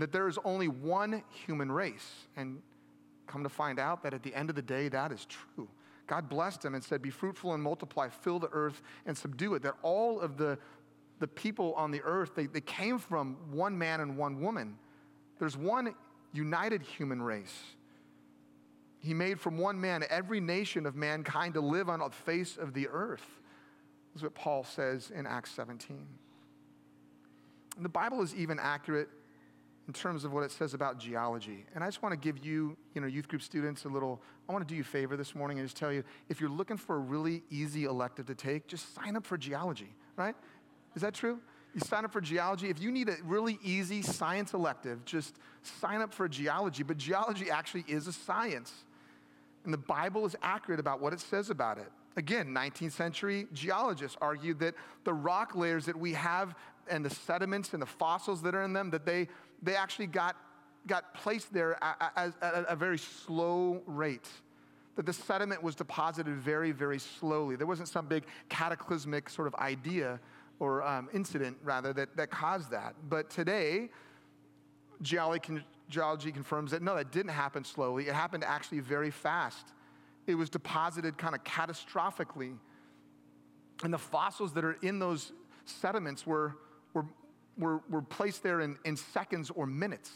[0.02, 2.28] that there is only one human race.
[2.36, 2.62] And
[3.28, 5.68] come to find out that at the end of the day, that is true.
[6.08, 9.64] God blessed him and said, Be fruitful and multiply, fill the earth and subdue it.
[9.64, 10.58] That all of the,
[11.20, 14.78] the people on the earth, they, they came from one man and one woman.
[15.40, 15.96] There's one
[16.34, 17.58] united human race.
[19.00, 22.74] He made from one man every nation of mankind to live on the face of
[22.74, 23.26] the earth.
[24.14, 26.06] That's what Paul says in Acts 17.
[27.76, 29.10] And the Bible is even accurate
[29.88, 31.66] in terms of what it says about geology.
[31.76, 34.54] And I just want to give you, you know, youth group students a little, I
[34.54, 36.78] want to do you a favor this morning and just tell you if you're looking
[36.78, 40.36] for a really easy elective to take, just sign up for geology, right?
[40.96, 41.40] Is that true?
[41.74, 42.70] You sign up for geology.
[42.70, 46.84] If you need a really easy science elective, just sign up for geology.
[46.84, 48.72] But geology actually is a science.
[49.66, 51.92] And the Bible is accurate about what it says about it.
[52.16, 56.56] Again, 19th century geologists argued that the rock layers that we have
[56.88, 59.28] and the sediments and the fossils that are in them, that they
[59.64, 60.36] they actually got,
[60.86, 64.28] got placed there at, at a very slow rate.
[64.96, 67.56] That the sediment was deposited very, very slowly.
[67.56, 70.20] There wasn't some big cataclysmic sort of idea
[70.60, 72.94] or um, incident, rather, that, that caused that.
[73.10, 73.90] But today,
[75.02, 78.08] geology, geology confirms that no, that didn't happen slowly.
[78.08, 79.74] It happened actually very fast.
[80.28, 82.58] It was deposited kind of catastrophically.
[83.84, 85.34] And the fossils that are in those
[85.66, 86.56] sediments were,
[86.94, 87.06] were,
[87.58, 90.12] were, were placed there in, in seconds or minutes.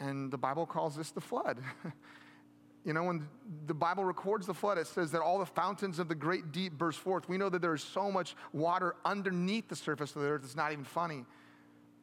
[0.00, 1.58] And the Bible calls this the flood.
[2.84, 3.28] you know, when
[3.66, 6.72] the Bible records the flood, it says that all the fountains of the great deep
[6.72, 7.28] burst forth.
[7.28, 10.56] We know that there is so much water underneath the surface of the earth, it's
[10.56, 11.24] not even funny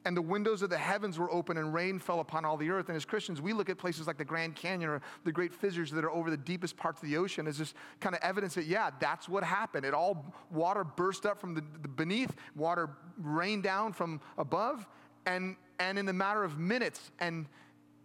[0.03, 2.89] and the windows of the heavens were open and rain fell upon all the earth.
[2.89, 5.91] And as Christians, we look at places like the Grand Canyon or the great fissures
[5.91, 8.65] that are over the deepest parts of the ocean as just kind of evidence that,
[8.65, 9.85] yeah, that's what happened.
[9.85, 14.87] It all, water burst up from the, the beneath, water rained down from above,
[15.27, 17.45] and, and in the matter of minutes and,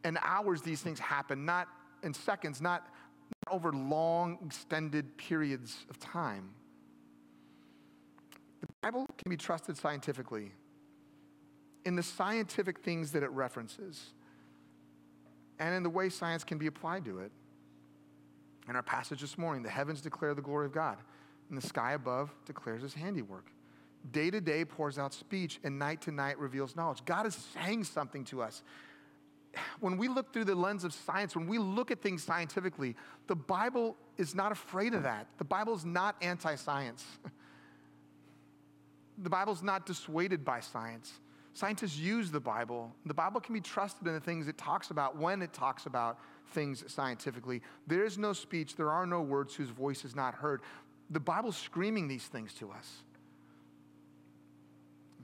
[0.05, 1.67] and hours, these things happen, not
[2.03, 2.89] in seconds, not
[3.51, 6.51] over long, extended periods of time.
[8.61, 10.53] The Bible can be trusted scientifically
[11.87, 14.11] in the scientific things that it references
[15.59, 17.31] and in the way science can be applied to it.
[18.69, 20.99] In our passage this morning, the heavens declare the glory of God,
[21.49, 23.53] and the sky above declares his handiwork.
[24.11, 27.05] Day to day pours out speech, and night to night reveals knowledge.
[27.05, 28.65] God is saying something to us.
[29.79, 32.97] When we look through the lens of science, when we look at things scientifically,
[33.29, 35.29] the Bible is not afraid of that.
[35.39, 37.05] The Bible is not anti science.
[39.19, 41.11] The Bible is not dissuaded by science.
[41.57, 42.93] Scientists use the Bible.
[43.07, 46.19] The Bible can be trusted in the things it talks about when it talks about
[46.49, 47.63] things scientifically.
[47.87, 50.61] There is no speech, there are no words whose voice is not heard.
[51.09, 52.99] The Bible's screaming these things to us.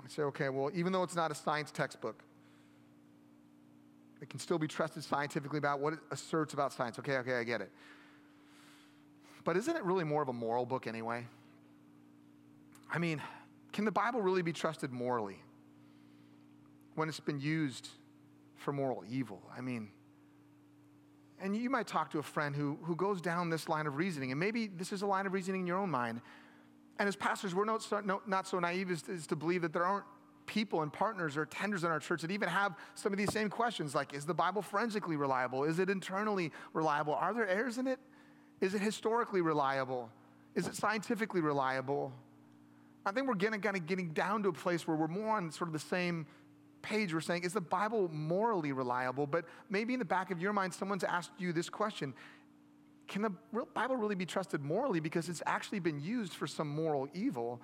[0.02, 2.22] I say, okay, well, even though it's not a science textbook,
[4.22, 6.98] it can still be trusted scientifically about what it asserts about science.
[6.98, 7.70] Okay, okay, I get it.
[9.44, 11.26] But isn't it really more of a moral book anyway?
[12.90, 13.20] I mean,
[13.74, 15.36] can the Bible really be trusted morally?
[16.94, 17.88] When it's been used
[18.56, 19.42] for moral evil.
[19.56, 19.88] I mean,
[21.40, 24.30] and you might talk to a friend who, who goes down this line of reasoning,
[24.30, 26.20] and maybe this is a line of reasoning in your own mind.
[26.98, 29.72] And as pastors, we're not so, no, not so naive as, as to believe that
[29.72, 30.04] there aren't
[30.46, 33.48] people and partners or tenders in our church that even have some of these same
[33.48, 35.64] questions like is the Bible forensically reliable?
[35.64, 37.14] Is it internally reliable?
[37.14, 37.98] Are there errors in it?
[38.60, 40.10] Is it historically reliable?
[40.54, 42.12] Is it scientifically reliable?
[43.04, 45.50] I think we're getting, kind of getting down to a place where we're more on
[45.50, 46.26] sort of the same
[46.82, 49.26] page, we're saying, is the Bible morally reliable?
[49.26, 52.12] But maybe in the back of your mind, someone's asked you this question
[53.08, 53.32] Can the
[53.74, 55.00] Bible really be trusted morally?
[55.00, 57.60] Because it's actually been used for some moral evil.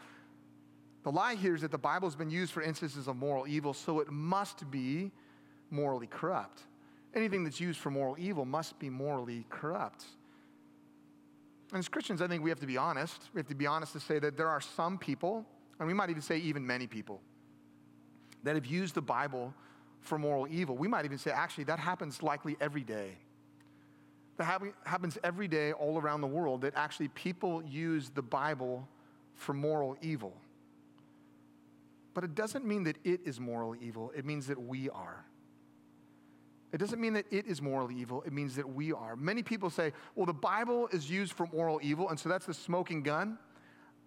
[1.05, 4.01] The lie here is that the Bible's been used for instances of moral evil, so
[4.01, 5.11] it must be
[5.71, 6.63] morally corrupt.
[7.15, 10.05] Anything that's used for moral evil must be morally corrupt.
[11.73, 13.29] And as Christians, I think we have to be honest.
[13.35, 15.45] We have to be honest to say that there are some people,
[15.79, 17.21] and we might even say even many people,
[18.45, 19.53] that have used the Bible
[20.01, 20.77] for moral evil.
[20.77, 23.17] We might even say, actually, that happens likely every day.
[24.37, 28.89] That happens every day all around the world, that actually people use the Bible
[29.35, 30.33] for moral evil.
[32.15, 35.25] But it doesn't mean that it is moral evil, it means that we are.
[36.71, 39.17] It doesn't mean that it is morally evil, it means that we are.
[39.17, 42.55] Many people say, well, the Bible is used for moral evil, and so that's the
[42.55, 43.39] smoking gun.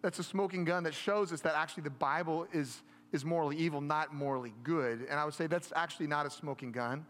[0.02, 3.82] That's a smoking gun that shows us that actually the Bible is, is morally evil,
[3.82, 5.06] not morally good.
[5.10, 7.06] And I would say that's actually not a smoking gun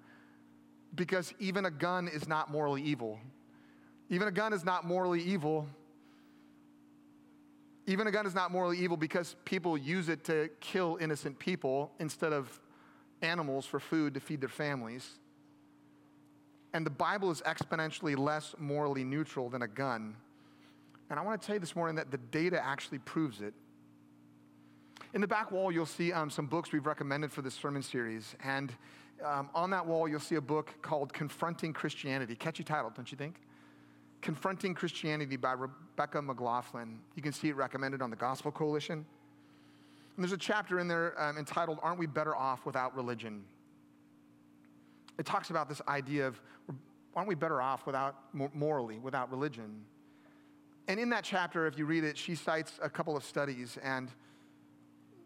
[0.95, 3.19] because even a gun is not morally evil.
[4.09, 5.67] Even a gun is not morally evil.
[7.87, 11.91] Even a gun is not morally evil because people use it to kill innocent people
[11.99, 12.59] instead of
[13.21, 15.19] animals for food to feed their families.
[16.73, 20.15] And the Bible is exponentially less morally neutral than a gun.
[21.09, 23.53] And I want to tell you this morning that the data actually proves it.
[25.13, 28.35] In the back wall, you'll see um, some books we've recommended for this sermon series.
[28.43, 28.71] And
[29.25, 32.35] um, on that wall, you'll see a book called Confronting Christianity.
[32.35, 33.35] Catchy title, don't you think?
[34.21, 36.99] Confronting Christianity by Rebecca McLaughlin.
[37.15, 39.05] You can see it recommended on the Gospel Coalition.
[40.15, 43.43] And there's a chapter in there um, entitled, Aren't We Better Off Without Religion?
[45.21, 46.41] it talks about this idea of
[47.15, 48.15] aren't we better off without
[48.55, 49.83] morally, without religion?
[50.87, 54.09] And in that chapter, if you read it, she cites a couple of studies and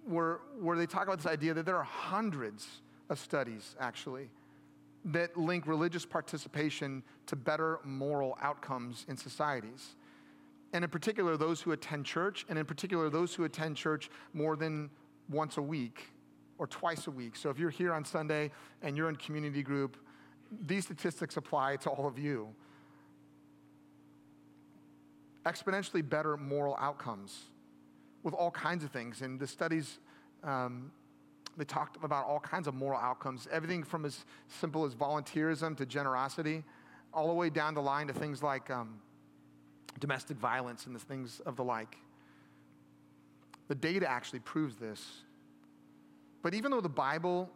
[0.05, 2.67] where, where they talk about this idea that there are hundreds
[3.09, 4.29] of studies actually
[5.05, 9.95] that link religious participation to better moral outcomes in societies.
[10.73, 14.55] And in particular, those who attend church, and in particular, those who attend church more
[14.55, 14.89] than
[15.29, 16.09] once a week
[16.57, 17.35] or twice a week.
[17.35, 19.95] So if you're here on Sunday and you're in community group,
[20.65, 22.47] these statistics apply to all of you.
[25.45, 27.43] Exponentially better moral outcomes
[28.25, 29.21] with all kinds of things.
[29.21, 29.99] And the studies,
[30.43, 30.91] um,
[31.55, 35.85] they talked about all kinds of moral outcomes, everything from as simple as volunteerism to
[35.85, 36.63] generosity,
[37.13, 38.99] all the way down the line to things like um,
[39.99, 41.97] domestic violence and the things of the like.
[43.67, 45.21] The data actually proves this.
[46.41, 47.49] But even though the Bible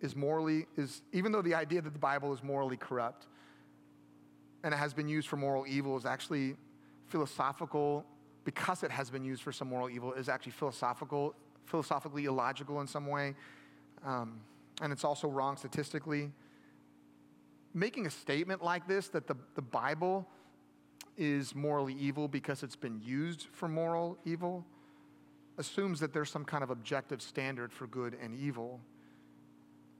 [0.00, 3.26] is morally, is, even though the idea that the Bible is morally corrupt
[4.64, 6.56] and it has been used for moral evil is actually
[7.06, 8.04] philosophical,
[8.46, 12.86] because it has been used for some moral evil, is actually philosophical, philosophically illogical in
[12.86, 13.34] some way.
[14.04, 14.40] Um,
[14.80, 16.30] and it's also wrong statistically.
[17.74, 20.28] Making a statement like this, that the, the Bible
[21.16, 24.64] is morally evil because it's been used for moral evil,
[25.58, 28.80] assumes that there's some kind of objective standard for good and evil,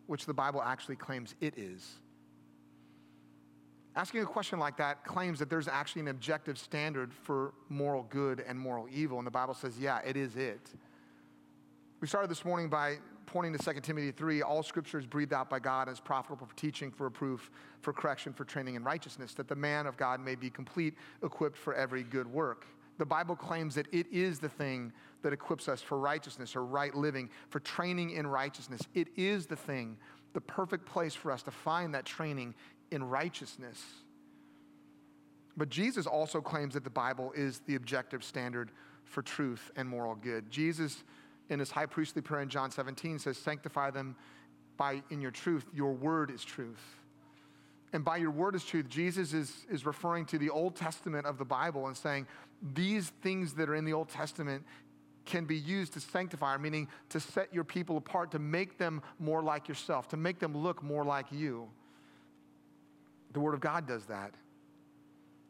[0.06, 1.96] which the Bible actually claims it is.
[3.96, 8.44] Asking a question like that claims that there's actually an objective standard for moral good
[8.46, 10.70] and moral evil, and the Bible says, yeah, it is it.
[12.02, 15.48] We started this morning by pointing to 2 Timothy 3 all scripture is breathed out
[15.48, 19.32] by God and is profitable for teaching, for reproof, for correction, for training in righteousness,
[19.32, 22.66] that the man of God may be complete, equipped for every good work.
[22.98, 26.94] The Bible claims that it is the thing that equips us for righteousness or right
[26.94, 28.82] living, for training in righteousness.
[28.94, 29.96] It is the thing,
[30.35, 32.54] the perfect place for us to find that training
[32.90, 33.83] in righteousness.
[35.57, 38.70] But Jesus also claims that the Bible is the objective standard
[39.05, 40.51] for truth and moral good.
[40.51, 41.03] Jesus,
[41.49, 44.16] in his high priestly prayer in John 17, says, Sanctify them
[44.77, 45.64] by in your truth.
[45.75, 47.01] Your word is truth.
[47.92, 51.38] And by your word is truth, Jesus is, is referring to the Old Testament of
[51.38, 52.27] the Bible and saying,
[52.75, 54.64] These things that are in the Old Testament
[55.25, 59.42] can be used to sanctify, meaning to set your people apart, to make them more
[59.42, 61.68] like yourself, to make them look more like you.
[63.37, 64.33] The Word of God does that.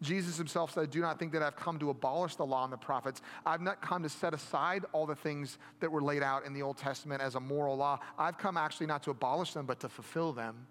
[0.02, 2.76] Jesus himself said, Do not think that I've come to abolish the law and the
[2.76, 3.22] prophets.
[3.46, 6.62] I've not come to set aside all the things that were laid out in the
[6.62, 8.00] Old Testament as a moral law.
[8.18, 10.66] I've come actually not to abolish them, but to fulfill them.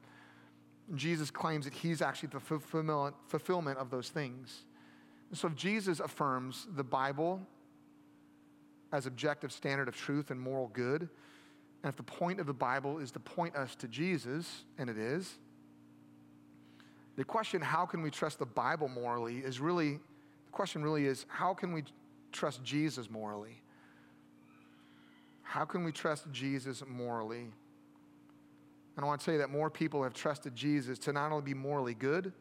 [0.93, 4.65] Jesus claims that he's actually the fulfillment of those things.
[5.31, 7.39] So if Jesus affirms the Bible
[8.91, 11.03] as objective standard of truth and moral good.
[11.81, 14.97] And if the point of the Bible is to point us to Jesus, and it
[14.97, 15.39] is,
[17.15, 21.25] the question, how can we trust the Bible morally, is really, the question really is,
[21.29, 21.83] how can we
[22.31, 23.61] trust Jesus morally?
[25.43, 27.47] How can we trust Jesus morally?
[28.95, 31.53] And I want to say that more people have trusted Jesus to not only be
[31.53, 32.33] morally good,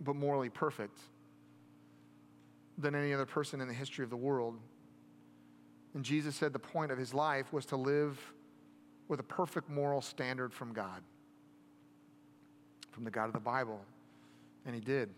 [0.00, 0.98] but morally perfect
[2.78, 4.56] than any other person in the history of the world.
[5.94, 8.18] And Jesus said the point of his life was to live
[9.08, 11.02] with a perfect moral standard from God,
[12.98, 13.80] from the God of the Bible.
[14.66, 15.08] And he did.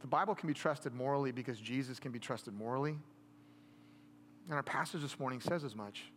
[0.00, 2.98] The Bible can be trusted morally because Jesus can be trusted morally.
[4.46, 6.10] And our passage this morning says as much.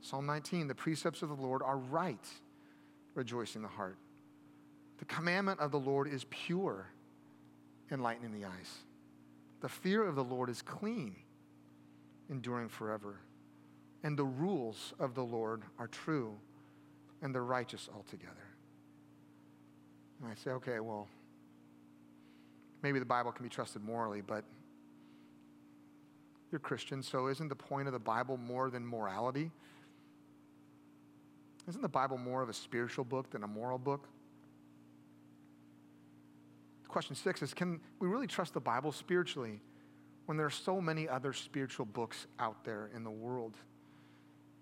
[0.00, 2.26] Psalm 19 the precepts of the Lord are right,
[3.14, 3.98] rejoicing the heart.
[4.98, 6.88] The commandment of the Lord is pure,
[7.92, 8.78] enlightening the eyes.
[9.60, 11.14] The fear of the Lord is clean,
[12.28, 13.20] enduring forever.
[14.02, 16.36] And the rules of the Lord are true,
[17.24, 18.46] and they're righteous altogether.
[20.20, 21.08] And I say, okay, well,
[22.82, 24.44] maybe the Bible can be trusted morally, but
[26.52, 29.50] you're Christian, so isn't the point of the Bible more than morality?
[31.66, 34.06] Isn't the Bible more of a spiritual book than a moral book?
[36.88, 39.60] Question six is Can we really trust the Bible spiritually
[40.26, 43.56] when there are so many other spiritual books out there in the world?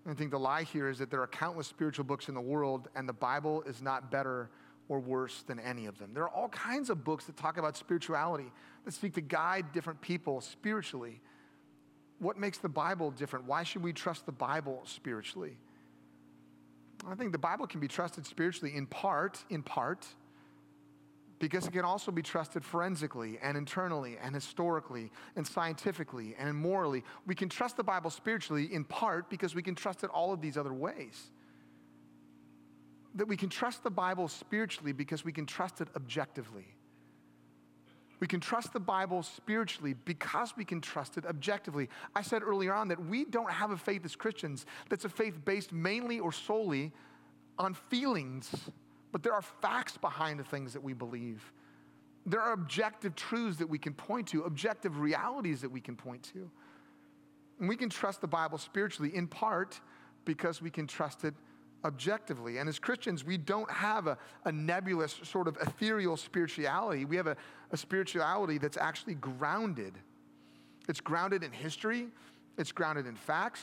[0.09, 2.89] I think the lie here is that there are countless spiritual books in the world,
[2.95, 4.49] and the Bible is not better
[4.89, 6.13] or worse than any of them.
[6.13, 8.51] There are all kinds of books that talk about spirituality,
[8.83, 11.21] that seek to guide different people spiritually.
[12.19, 13.45] What makes the Bible different?
[13.45, 15.57] Why should we trust the Bible spiritually?
[17.07, 20.05] I think the Bible can be trusted spiritually in part, in part,
[21.43, 27.03] because it can also be trusted forensically and internally and historically and scientifically and morally.
[27.27, 30.39] We can trust the Bible spiritually in part because we can trust it all of
[30.39, 31.31] these other ways.
[33.15, 36.77] That we can trust the Bible spiritually because we can trust it objectively.
[38.21, 41.89] We can trust the Bible spiritually because we can trust it objectively.
[42.15, 45.43] I said earlier on that we don't have a faith as Christians that's a faith
[45.43, 46.93] based mainly or solely
[47.59, 48.49] on feelings,
[49.13, 51.53] but there are facts behind the things that we believe.
[52.25, 56.23] There are objective truths that we can point to, objective realities that we can point
[56.33, 56.49] to.
[57.59, 59.79] And we can trust the Bible spiritually in part
[60.25, 61.35] because we can trust it
[61.85, 62.57] objectively.
[62.57, 67.05] And as Christians, we don't have a, a nebulous, sort of ethereal spirituality.
[67.05, 67.37] We have a,
[67.71, 69.93] a spirituality that's actually grounded.
[70.89, 72.07] It's grounded in history,
[72.57, 73.61] it's grounded in facts.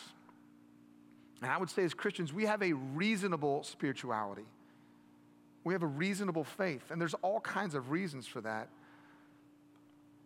[1.43, 4.47] And I would say, as Christians, we have a reasonable spirituality.
[5.65, 6.91] We have a reasonable faith.
[6.91, 8.69] And there's all kinds of reasons for that.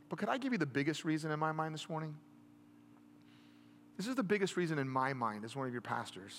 [0.09, 2.14] But could I give you the biggest reason in my mind this morning?
[3.97, 6.39] This is the biggest reason in my mind as one of your pastors.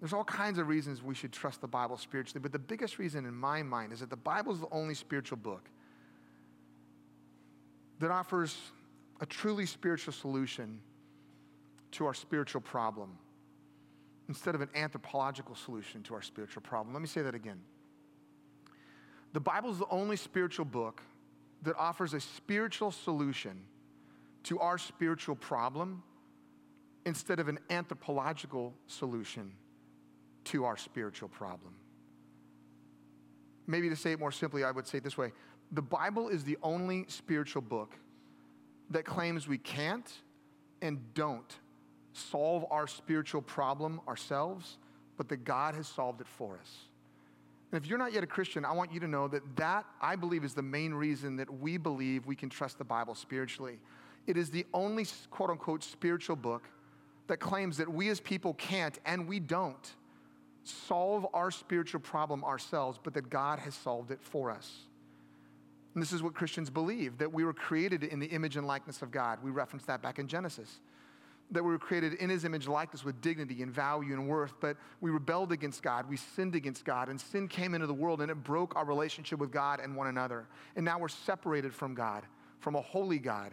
[0.00, 3.26] There's all kinds of reasons we should trust the Bible spiritually, but the biggest reason
[3.26, 5.68] in my mind is that the Bible is the only spiritual book
[7.98, 8.56] that offers
[9.20, 10.80] a truly spiritual solution
[11.90, 13.18] to our spiritual problem
[14.30, 16.94] instead of an anthropological solution to our spiritual problem.
[16.94, 17.58] Let me say that again.
[19.32, 21.02] The Bible is the only spiritual book
[21.64, 23.64] that offers a spiritual solution
[24.44, 26.04] to our spiritual problem
[27.04, 29.50] instead of an anthropological solution
[30.44, 31.74] to our spiritual problem.
[33.66, 35.32] Maybe to say it more simply, I would say it this way
[35.72, 37.96] The Bible is the only spiritual book
[38.90, 40.08] that claims we can't
[40.80, 41.52] and don't
[42.12, 44.78] solve our spiritual problem ourselves,
[45.16, 46.76] but that God has solved it for us.
[47.72, 50.16] And if you're not yet a Christian, I want you to know that that, I
[50.16, 53.78] believe, is the main reason that we believe we can trust the Bible spiritually.
[54.26, 56.64] It is the only quote unquote spiritual book
[57.28, 59.94] that claims that we as people can't and we don't
[60.64, 64.80] solve our spiritual problem ourselves, but that God has solved it for us.
[65.94, 69.02] And this is what Christians believe that we were created in the image and likeness
[69.02, 69.38] of God.
[69.42, 70.80] We referenced that back in Genesis.
[71.52, 74.76] That we were created in his image likeness with dignity and value and worth, but
[75.00, 76.08] we rebelled against God.
[76.08, 79.40] We sinned against God, and sin came into the world and it broke our relationship
[79.40, 80.46] with God and one another.
[80.76, 82.24] And now we're separated from God,
[82.60, 83.50] from a holy God.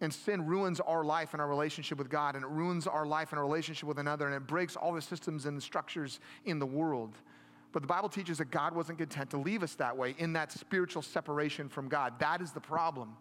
[0.00, 3.32] And sin ruins our life and our relationship with God, and it ruins our life
[3.32, 6.58] and our relationship with another, and it breaks all the systems and the structures in
[6.58, 7.16] the world.
[7.72, 10.52] But the Bible teaches that God wasn't content to leave us that way in that
[10.52, 12.20] spiritual separation from God.
[12.20, 13.16] That is the problem.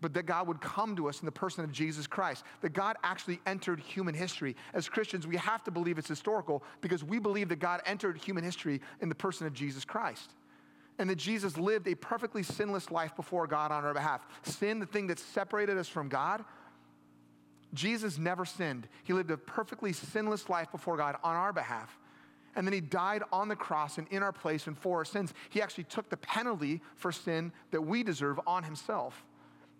[0.00, 2.44] But that God would come to us in the person of Jesus Christ.
[2.60, 4.54] That God actually entered human history.
[4.72, 8.44] As Christians, we have to believe it's historical because we believe that God entered human
[8.44, 10.34] history in the person of Jesus Christ
[10.98, 14.26] and that Jesus lived a perfectly sinless life before God on our behalf.
[14.42, 16.44] Sin, the thing that separated us from God,
[17.72, 18.88] Jesus never sinned.
[19.04, 21.96] He lived a perfectly sinless life before God on our behalf.
[22.56, 25.32] And then he died on the cross and in our place and for our sins.
[25.50, 29.24] He actually took the penalty for sin that we deserve on himself.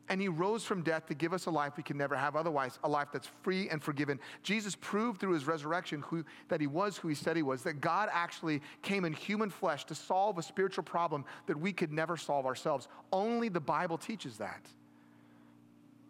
[0.08, 2.78] And he rose from death to give us a life we can never have otherwise,
[2.82, 4.18] a life that's free and forgiven.
[4.42, 7.80] Jesus proved through his resurrection who, that he was who he said he was, that
[7.80, 12.16] God actually came in human flesh to solve a spiritual problem that we could never
[12.16, 12.88] solve ourselves.
[13.12, 14.66] Only the Bible teaches that.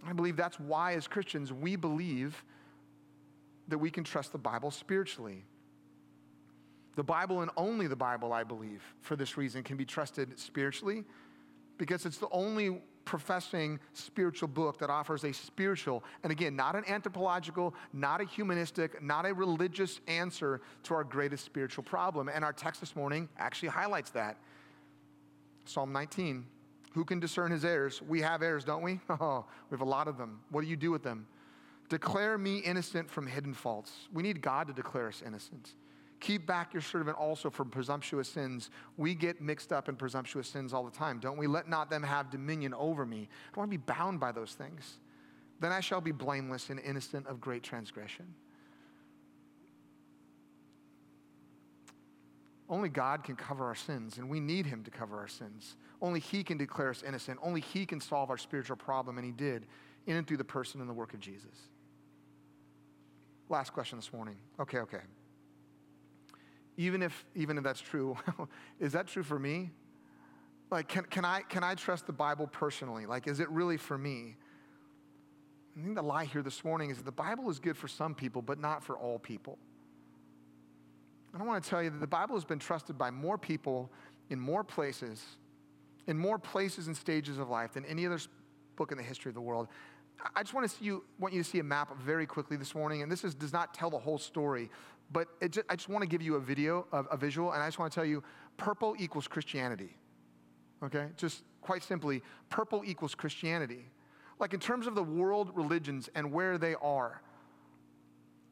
[0.07, 2.45] I believe that's why, as Christians, we believe
[3.69, 5.45] that we can trust the Bible spiritually.
[6.97, 11.05] The Bible and only the Bible, I believe, for this reason, can be trusted spiritually
[11.77, 16.85] because it's the only professing spiritual book that offers a spiritual, and again, not an
[16.87, 22.29] anthropological, not a humanistic, not a religious answer to our greatest spiritual problem.
[22.29, 24.37] And our text this morning actually highlights that.
[25.65, 26.45] Psalm 19.
[26.93, 28.03] Who can discern his heirs?
[28.03, 29.01] We have heirs, don't we?
[29.09, 30.41] Oh, we have a lot of them.
[30.51, 31.27] What do you do with them?
[31.89, 33.91] Declare me innocent from hidden faults.
[34.13, 35.71] We need God to declare us innocent.
[36.21, 38.71] Keep back your servant also from presumptuous sins.
[38.97, 41.47] We get mixed up in presumptuous sins all the time, don't we?
[41.47, 43.29] Let not them have dominion over me.
[43.29, 44.99] I don't want to be bound by those things.
[45.61, 48.35] Then I shall be blameless and innocent of great transgression.
[52.69, 55.77] Only God can cover our sins, and we need Him to cover our sins.
[56.03, 57.39] Only He can declare us innocent.
[57.43, 59.67] Only He can solve our spiritual problem, and He did
[60.07, 61.69] in and through the person and the work of Jesus.
[63.49, 64.37] Last question this morning.
[64.61, 65.01] Okay, okay
[66.79, 68.17] even if even if that's true
[68.81, 69.71] is that true for me?
[70.71, 73.05] Like can, can i can i trust the bible personally?
[73.05, 74.37] Like is it really for me?
[75.77, 78.15] I think the lie here this morning is that the bible is good for some
[78.15, 79.59] people but not for all people.
[81.35, 83.91] And i want to tell you that the bible has been trusted by more people
[84.31, 85.23] in more places
[86.07, 88.19] in more places and stages of life than any other
[88.77, 89.69] book in the history of the world
[90.35, 92.75] I just want to see you, want you to see a map very quickly this
[92.75, 94.71] morning, and this is, does not tell the whole story,
[95.13, 97.67] but just, I just want to give you a video, a, a visual, and I
[97.67, 98.23] just want to tell you
[98.57, 99.97] purple equals Christianity.
[100.83, 101.07] Okay?
[101.17, 103.85] Just quite simply, purple equals Christianity.
[104.39, 107.23] Like in terms of the world religions and where they are,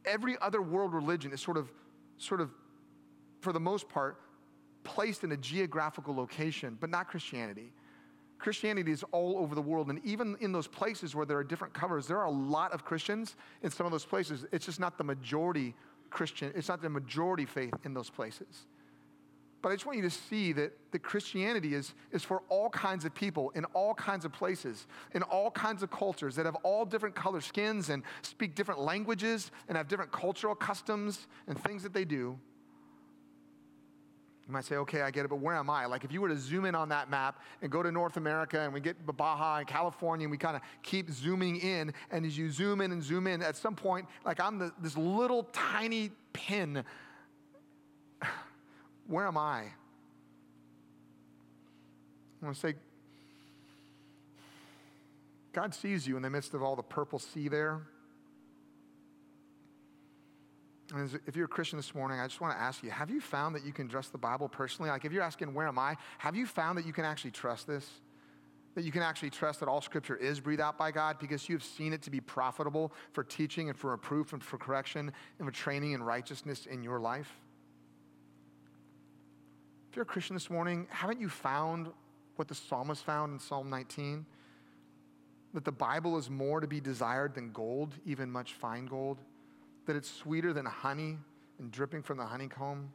[0.04, 1.70] every other world religion is sort of,
[2.16, 2.50] sort of,
[3.40, 4.18] for the most part,
[4.84, 7.72] placed in a geographical location, but not Christianity.
[8.38, 11.72] Christianity is all over the world, and even in those places where there are different
[11.72, 14.44] covers, there are a lot of Christians in some of those places.
[14.52, 15.74] It's just not the majority
[16.10, 18.66] Christian, it's not the majority faith in those places.
[19.62, 23.04] But I just want you to see that, the Christianity is, is for all kinds
[23.04, 26.84] of people in all kinds of places, in all kinds of cultures that have all
[26.84, 31.92] different color skins and speak different languages and have different cultural customs and things that
[31.92, 32.38] they do.
[34.46, 35.86] You might say, okay, I get it, but where am I?
[35.86, 38.60] Like, if you were to zoom in on that map and go to North America
[38.60, 42.38] and we get Baja and California and we kind of keep zooming in, and as
[42.38, 46.12] you zoom in and zoom in, at some point, like I'm the, this little tiny
[46.32, 46.84] pin.
[49.08, 49.62] Where am I?
[52.40, 52.74] I want to say,
[55.52, 57.80] God sees you in the midst of all the purple sea there.
[60.94, 63.20] And if you're a Christian this morning, I just want to ask you have you
[63.20, 64.90] found that you can trust the Bible personally?
[64.90, 65.96] Like, if you're asking, where am I?
[66.18, 67.88] Have you found that you can actually trust this?
[68.74, 71.54] That you can actually trust that all scripture is breathed out by God because you
[71.56, 75.48] have seen it to be profitable for teaching and for reproof and for correction and
[75.48, 77.32] for training in righteousness in your life?
[79.90, 81.88] If you're a Christian this morning, haven't you found
[82.36, 84.26] what the psalmist found in Psalm 19?
[85.54, 89.18] That the Bible is more to be desired than gold, even much fine gold
[89.86, 91.18] that it's sweeter than honey
[91.58, 92.90] and dripping from the honeycomb.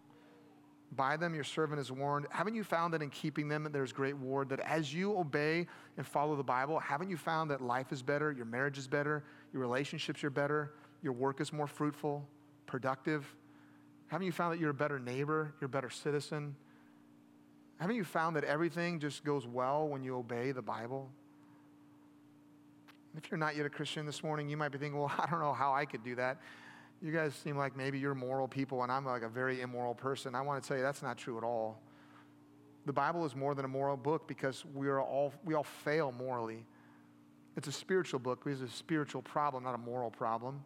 [0.93, 2.27] By them your servant is warned.
[2.31, 4.49] Haven't you found that in keeping them there's great reward?
[4.49, 5.67] That as you obey
[5.97, 9.23] and follow the Bible, haven't you found that life is better, your marriage is better,
[9.53, 12.25] your relationships are better, your work is more fruitful,
[12.65, 13.25] productive?
[14.07, 16.55] Haven't you found that you're a better neighbor, you're a better citizen?
[17.79, 21.09] Haven't you found that everything just goes well when you obey the Bible?
[23.15, 25.39] If you're not yet a Christian this morning, you might be thinking, well, I don't
[25.39, 26.37] know how I could do that
[27.01, 30.35] you guys seem like maybe you're moral people and I'm like a very immoral person.
[30.35, 31.81] I want to tell you that's not true at all.
[32.85, 36.11] The Bible is more than a moral book because we are all we all fail
[36.11, 36.65] morally.
[37.57, 40.63] It's a spiritual book it's a spiritual problem, not a moral problem.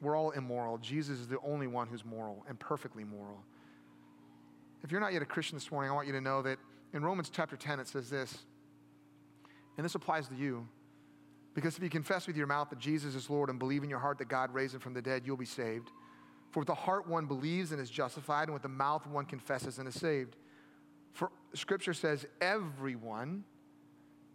[0.00, 0.78] We're all immoral.
[0.78, 3.44] Jesus is the only one who's moral and perfectly moral.
[4.82, 6.58] If you're not yet a Christian this morning, I want you to know that
[6.92, 8.38] in Romans chapter 10 it says this,
[9.76, 10.66] and this applies to you.
[11.54, 13.98] Because if you confess with your mouth that Jesus is Lord and believe in your
[13.98, 15.90] heart that God raised him from the dead, you'll be saved.
[16.50, 19.78] For with the heart one believes and is justified, and with the mouth one confesses
[19.78, 20.36] and is saved.
[21.12, 23.44] For scripture says, everyone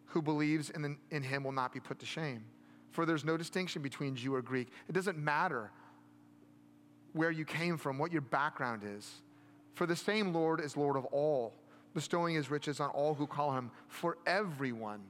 [0.06, 2.44] who believes in, the, in him will not be put to shame.
[2.92, 4.70] For there's no distinction between Jew or Greek.
[4.88, 5.72] It doesn't matter
[7.14, 9.22] where you came from, what your background is.
[9.74, 11.54] For the same Lord is Lord of all,
[11.94, 13.70] bestowing his riches on all who call him.
[13.88, 15.02] For everyone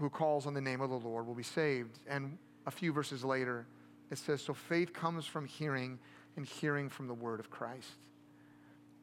[0.00, 1.98] who calls on the name of the Lord will be saved.
[2.08, 3.66] And a few verses later,
[4.10, 5.98] it says, So faith comes from hearing,
[6.36, 7.86] and hearing from the word of Christ.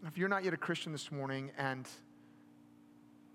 [0.05, 1.87] If you're not yet a Christian this morning and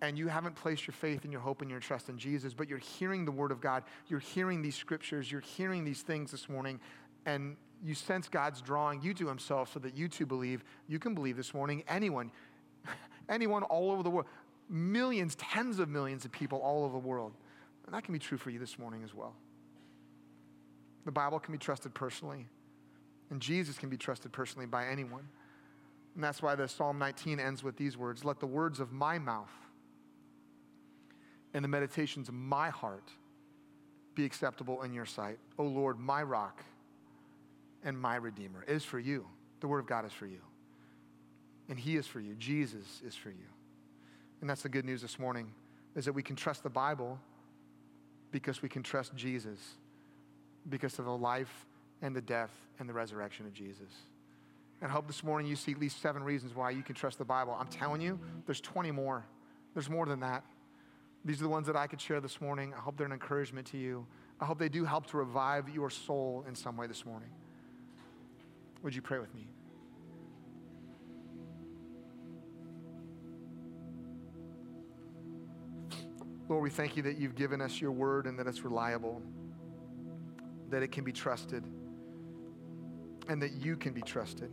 [0.00, 2.68] and you haven't placed your faith and your hope and your trust in Jesus, but
[2.68, 6.48] you're hearing the Word of God, you're hearing these scriptures, you're hearing these things this
[6.48, 6.80] morning,
[7.24, 11.14] and you sense God's drawing you to Himself so that you too believe, you can
[11.14, 11.84] believe this morning.
[11.86, 12.32] Anyone,
[13.28, 14.26] anyone all over the world,
[14.68, 17.32] millions, tens of millions of people all over the world.
[17.86, 19.34] And that can be true for you this morning as well.
[21.04, 22.46] The Bible can be trusted personally,
[23.30, 25.26] and Jesus can be trusted personally by anyone.
[26.14, 29.18] And that's why the Psalm 19 ends with these words Let the words of my
[29.18, 29.50] mouth
[31.54, 33.10] and the meditations of my heart
[34.14, 35.38] be acceptable in your sight.
[35.58, 36.62] O Lord, my rock
[37.84, 38.64] and my redeemer.
[38.68, 39.26] Is for you.
[39.60, 40.40] The word of God is for you.
[41.68, 42.34] And he is for you.
[42.34, 43.48] Jesus is for you.
[44.40, 45.52] And that's the good news this morning
[45.94, 47.18] is that we can trust the Bible
[48.32, 49.58] because we can trust Jesus
[50.68, 51.66] because of the life
[52.00, 53.90] and the death and the resurrection of Jesus.
[54.80, 57.18] And I hope this morning you see at least seven reasons why you can trust
[57.18, 57.56] the Bible.
[57.58, 59.24] I'm telling you, there's 20 more.
[59.74, 60.44] There's more than that.
[61.24, 62.74] These are the ones that I could share this morning.
[62.76, 64.06] I hope they're an encouragement to you.
[64.40, 67.28] I hope they do help to revive your soul in some way this morning.
[68.82, 69.46] Would you pray with me?
[76.52, 79.22] Lord, we thank you that you've given us your word and that it's reliable,
[80.68, 81.64] that it can be trusted,
[83.26, 84.52] and that you can be trusted.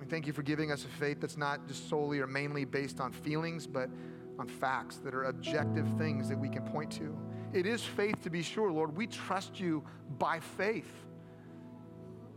[0.00, 2.98] We thank you for giving us a faith that's not just solely or mainly based
[2.98, 3.90] on feelings, but
[4.38, 7.14] on facts that are objective things that we can point to.
[7.52, 8.96] It is faith to be sure, Lord.
[8.96, 9.84] We trust you
[10.18, 10.90] by faith.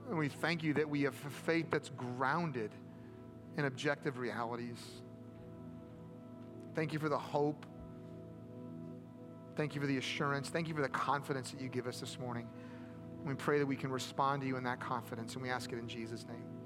[0.09, 2.71] And we thank you that we have faith that's grounded
[3.57, 4.79] in objective realities.
[6.75, 7.65] Thank you for the hope.
[9.55, 10.49] Thank you for the assurance.
[10.49, 12.47] Thank you for the confidence that you give us this morning.
[13.25, 15.77] We pray that we can respond to you in that confidence, and we ask it
[15.77, 16.60] in Jesus' name.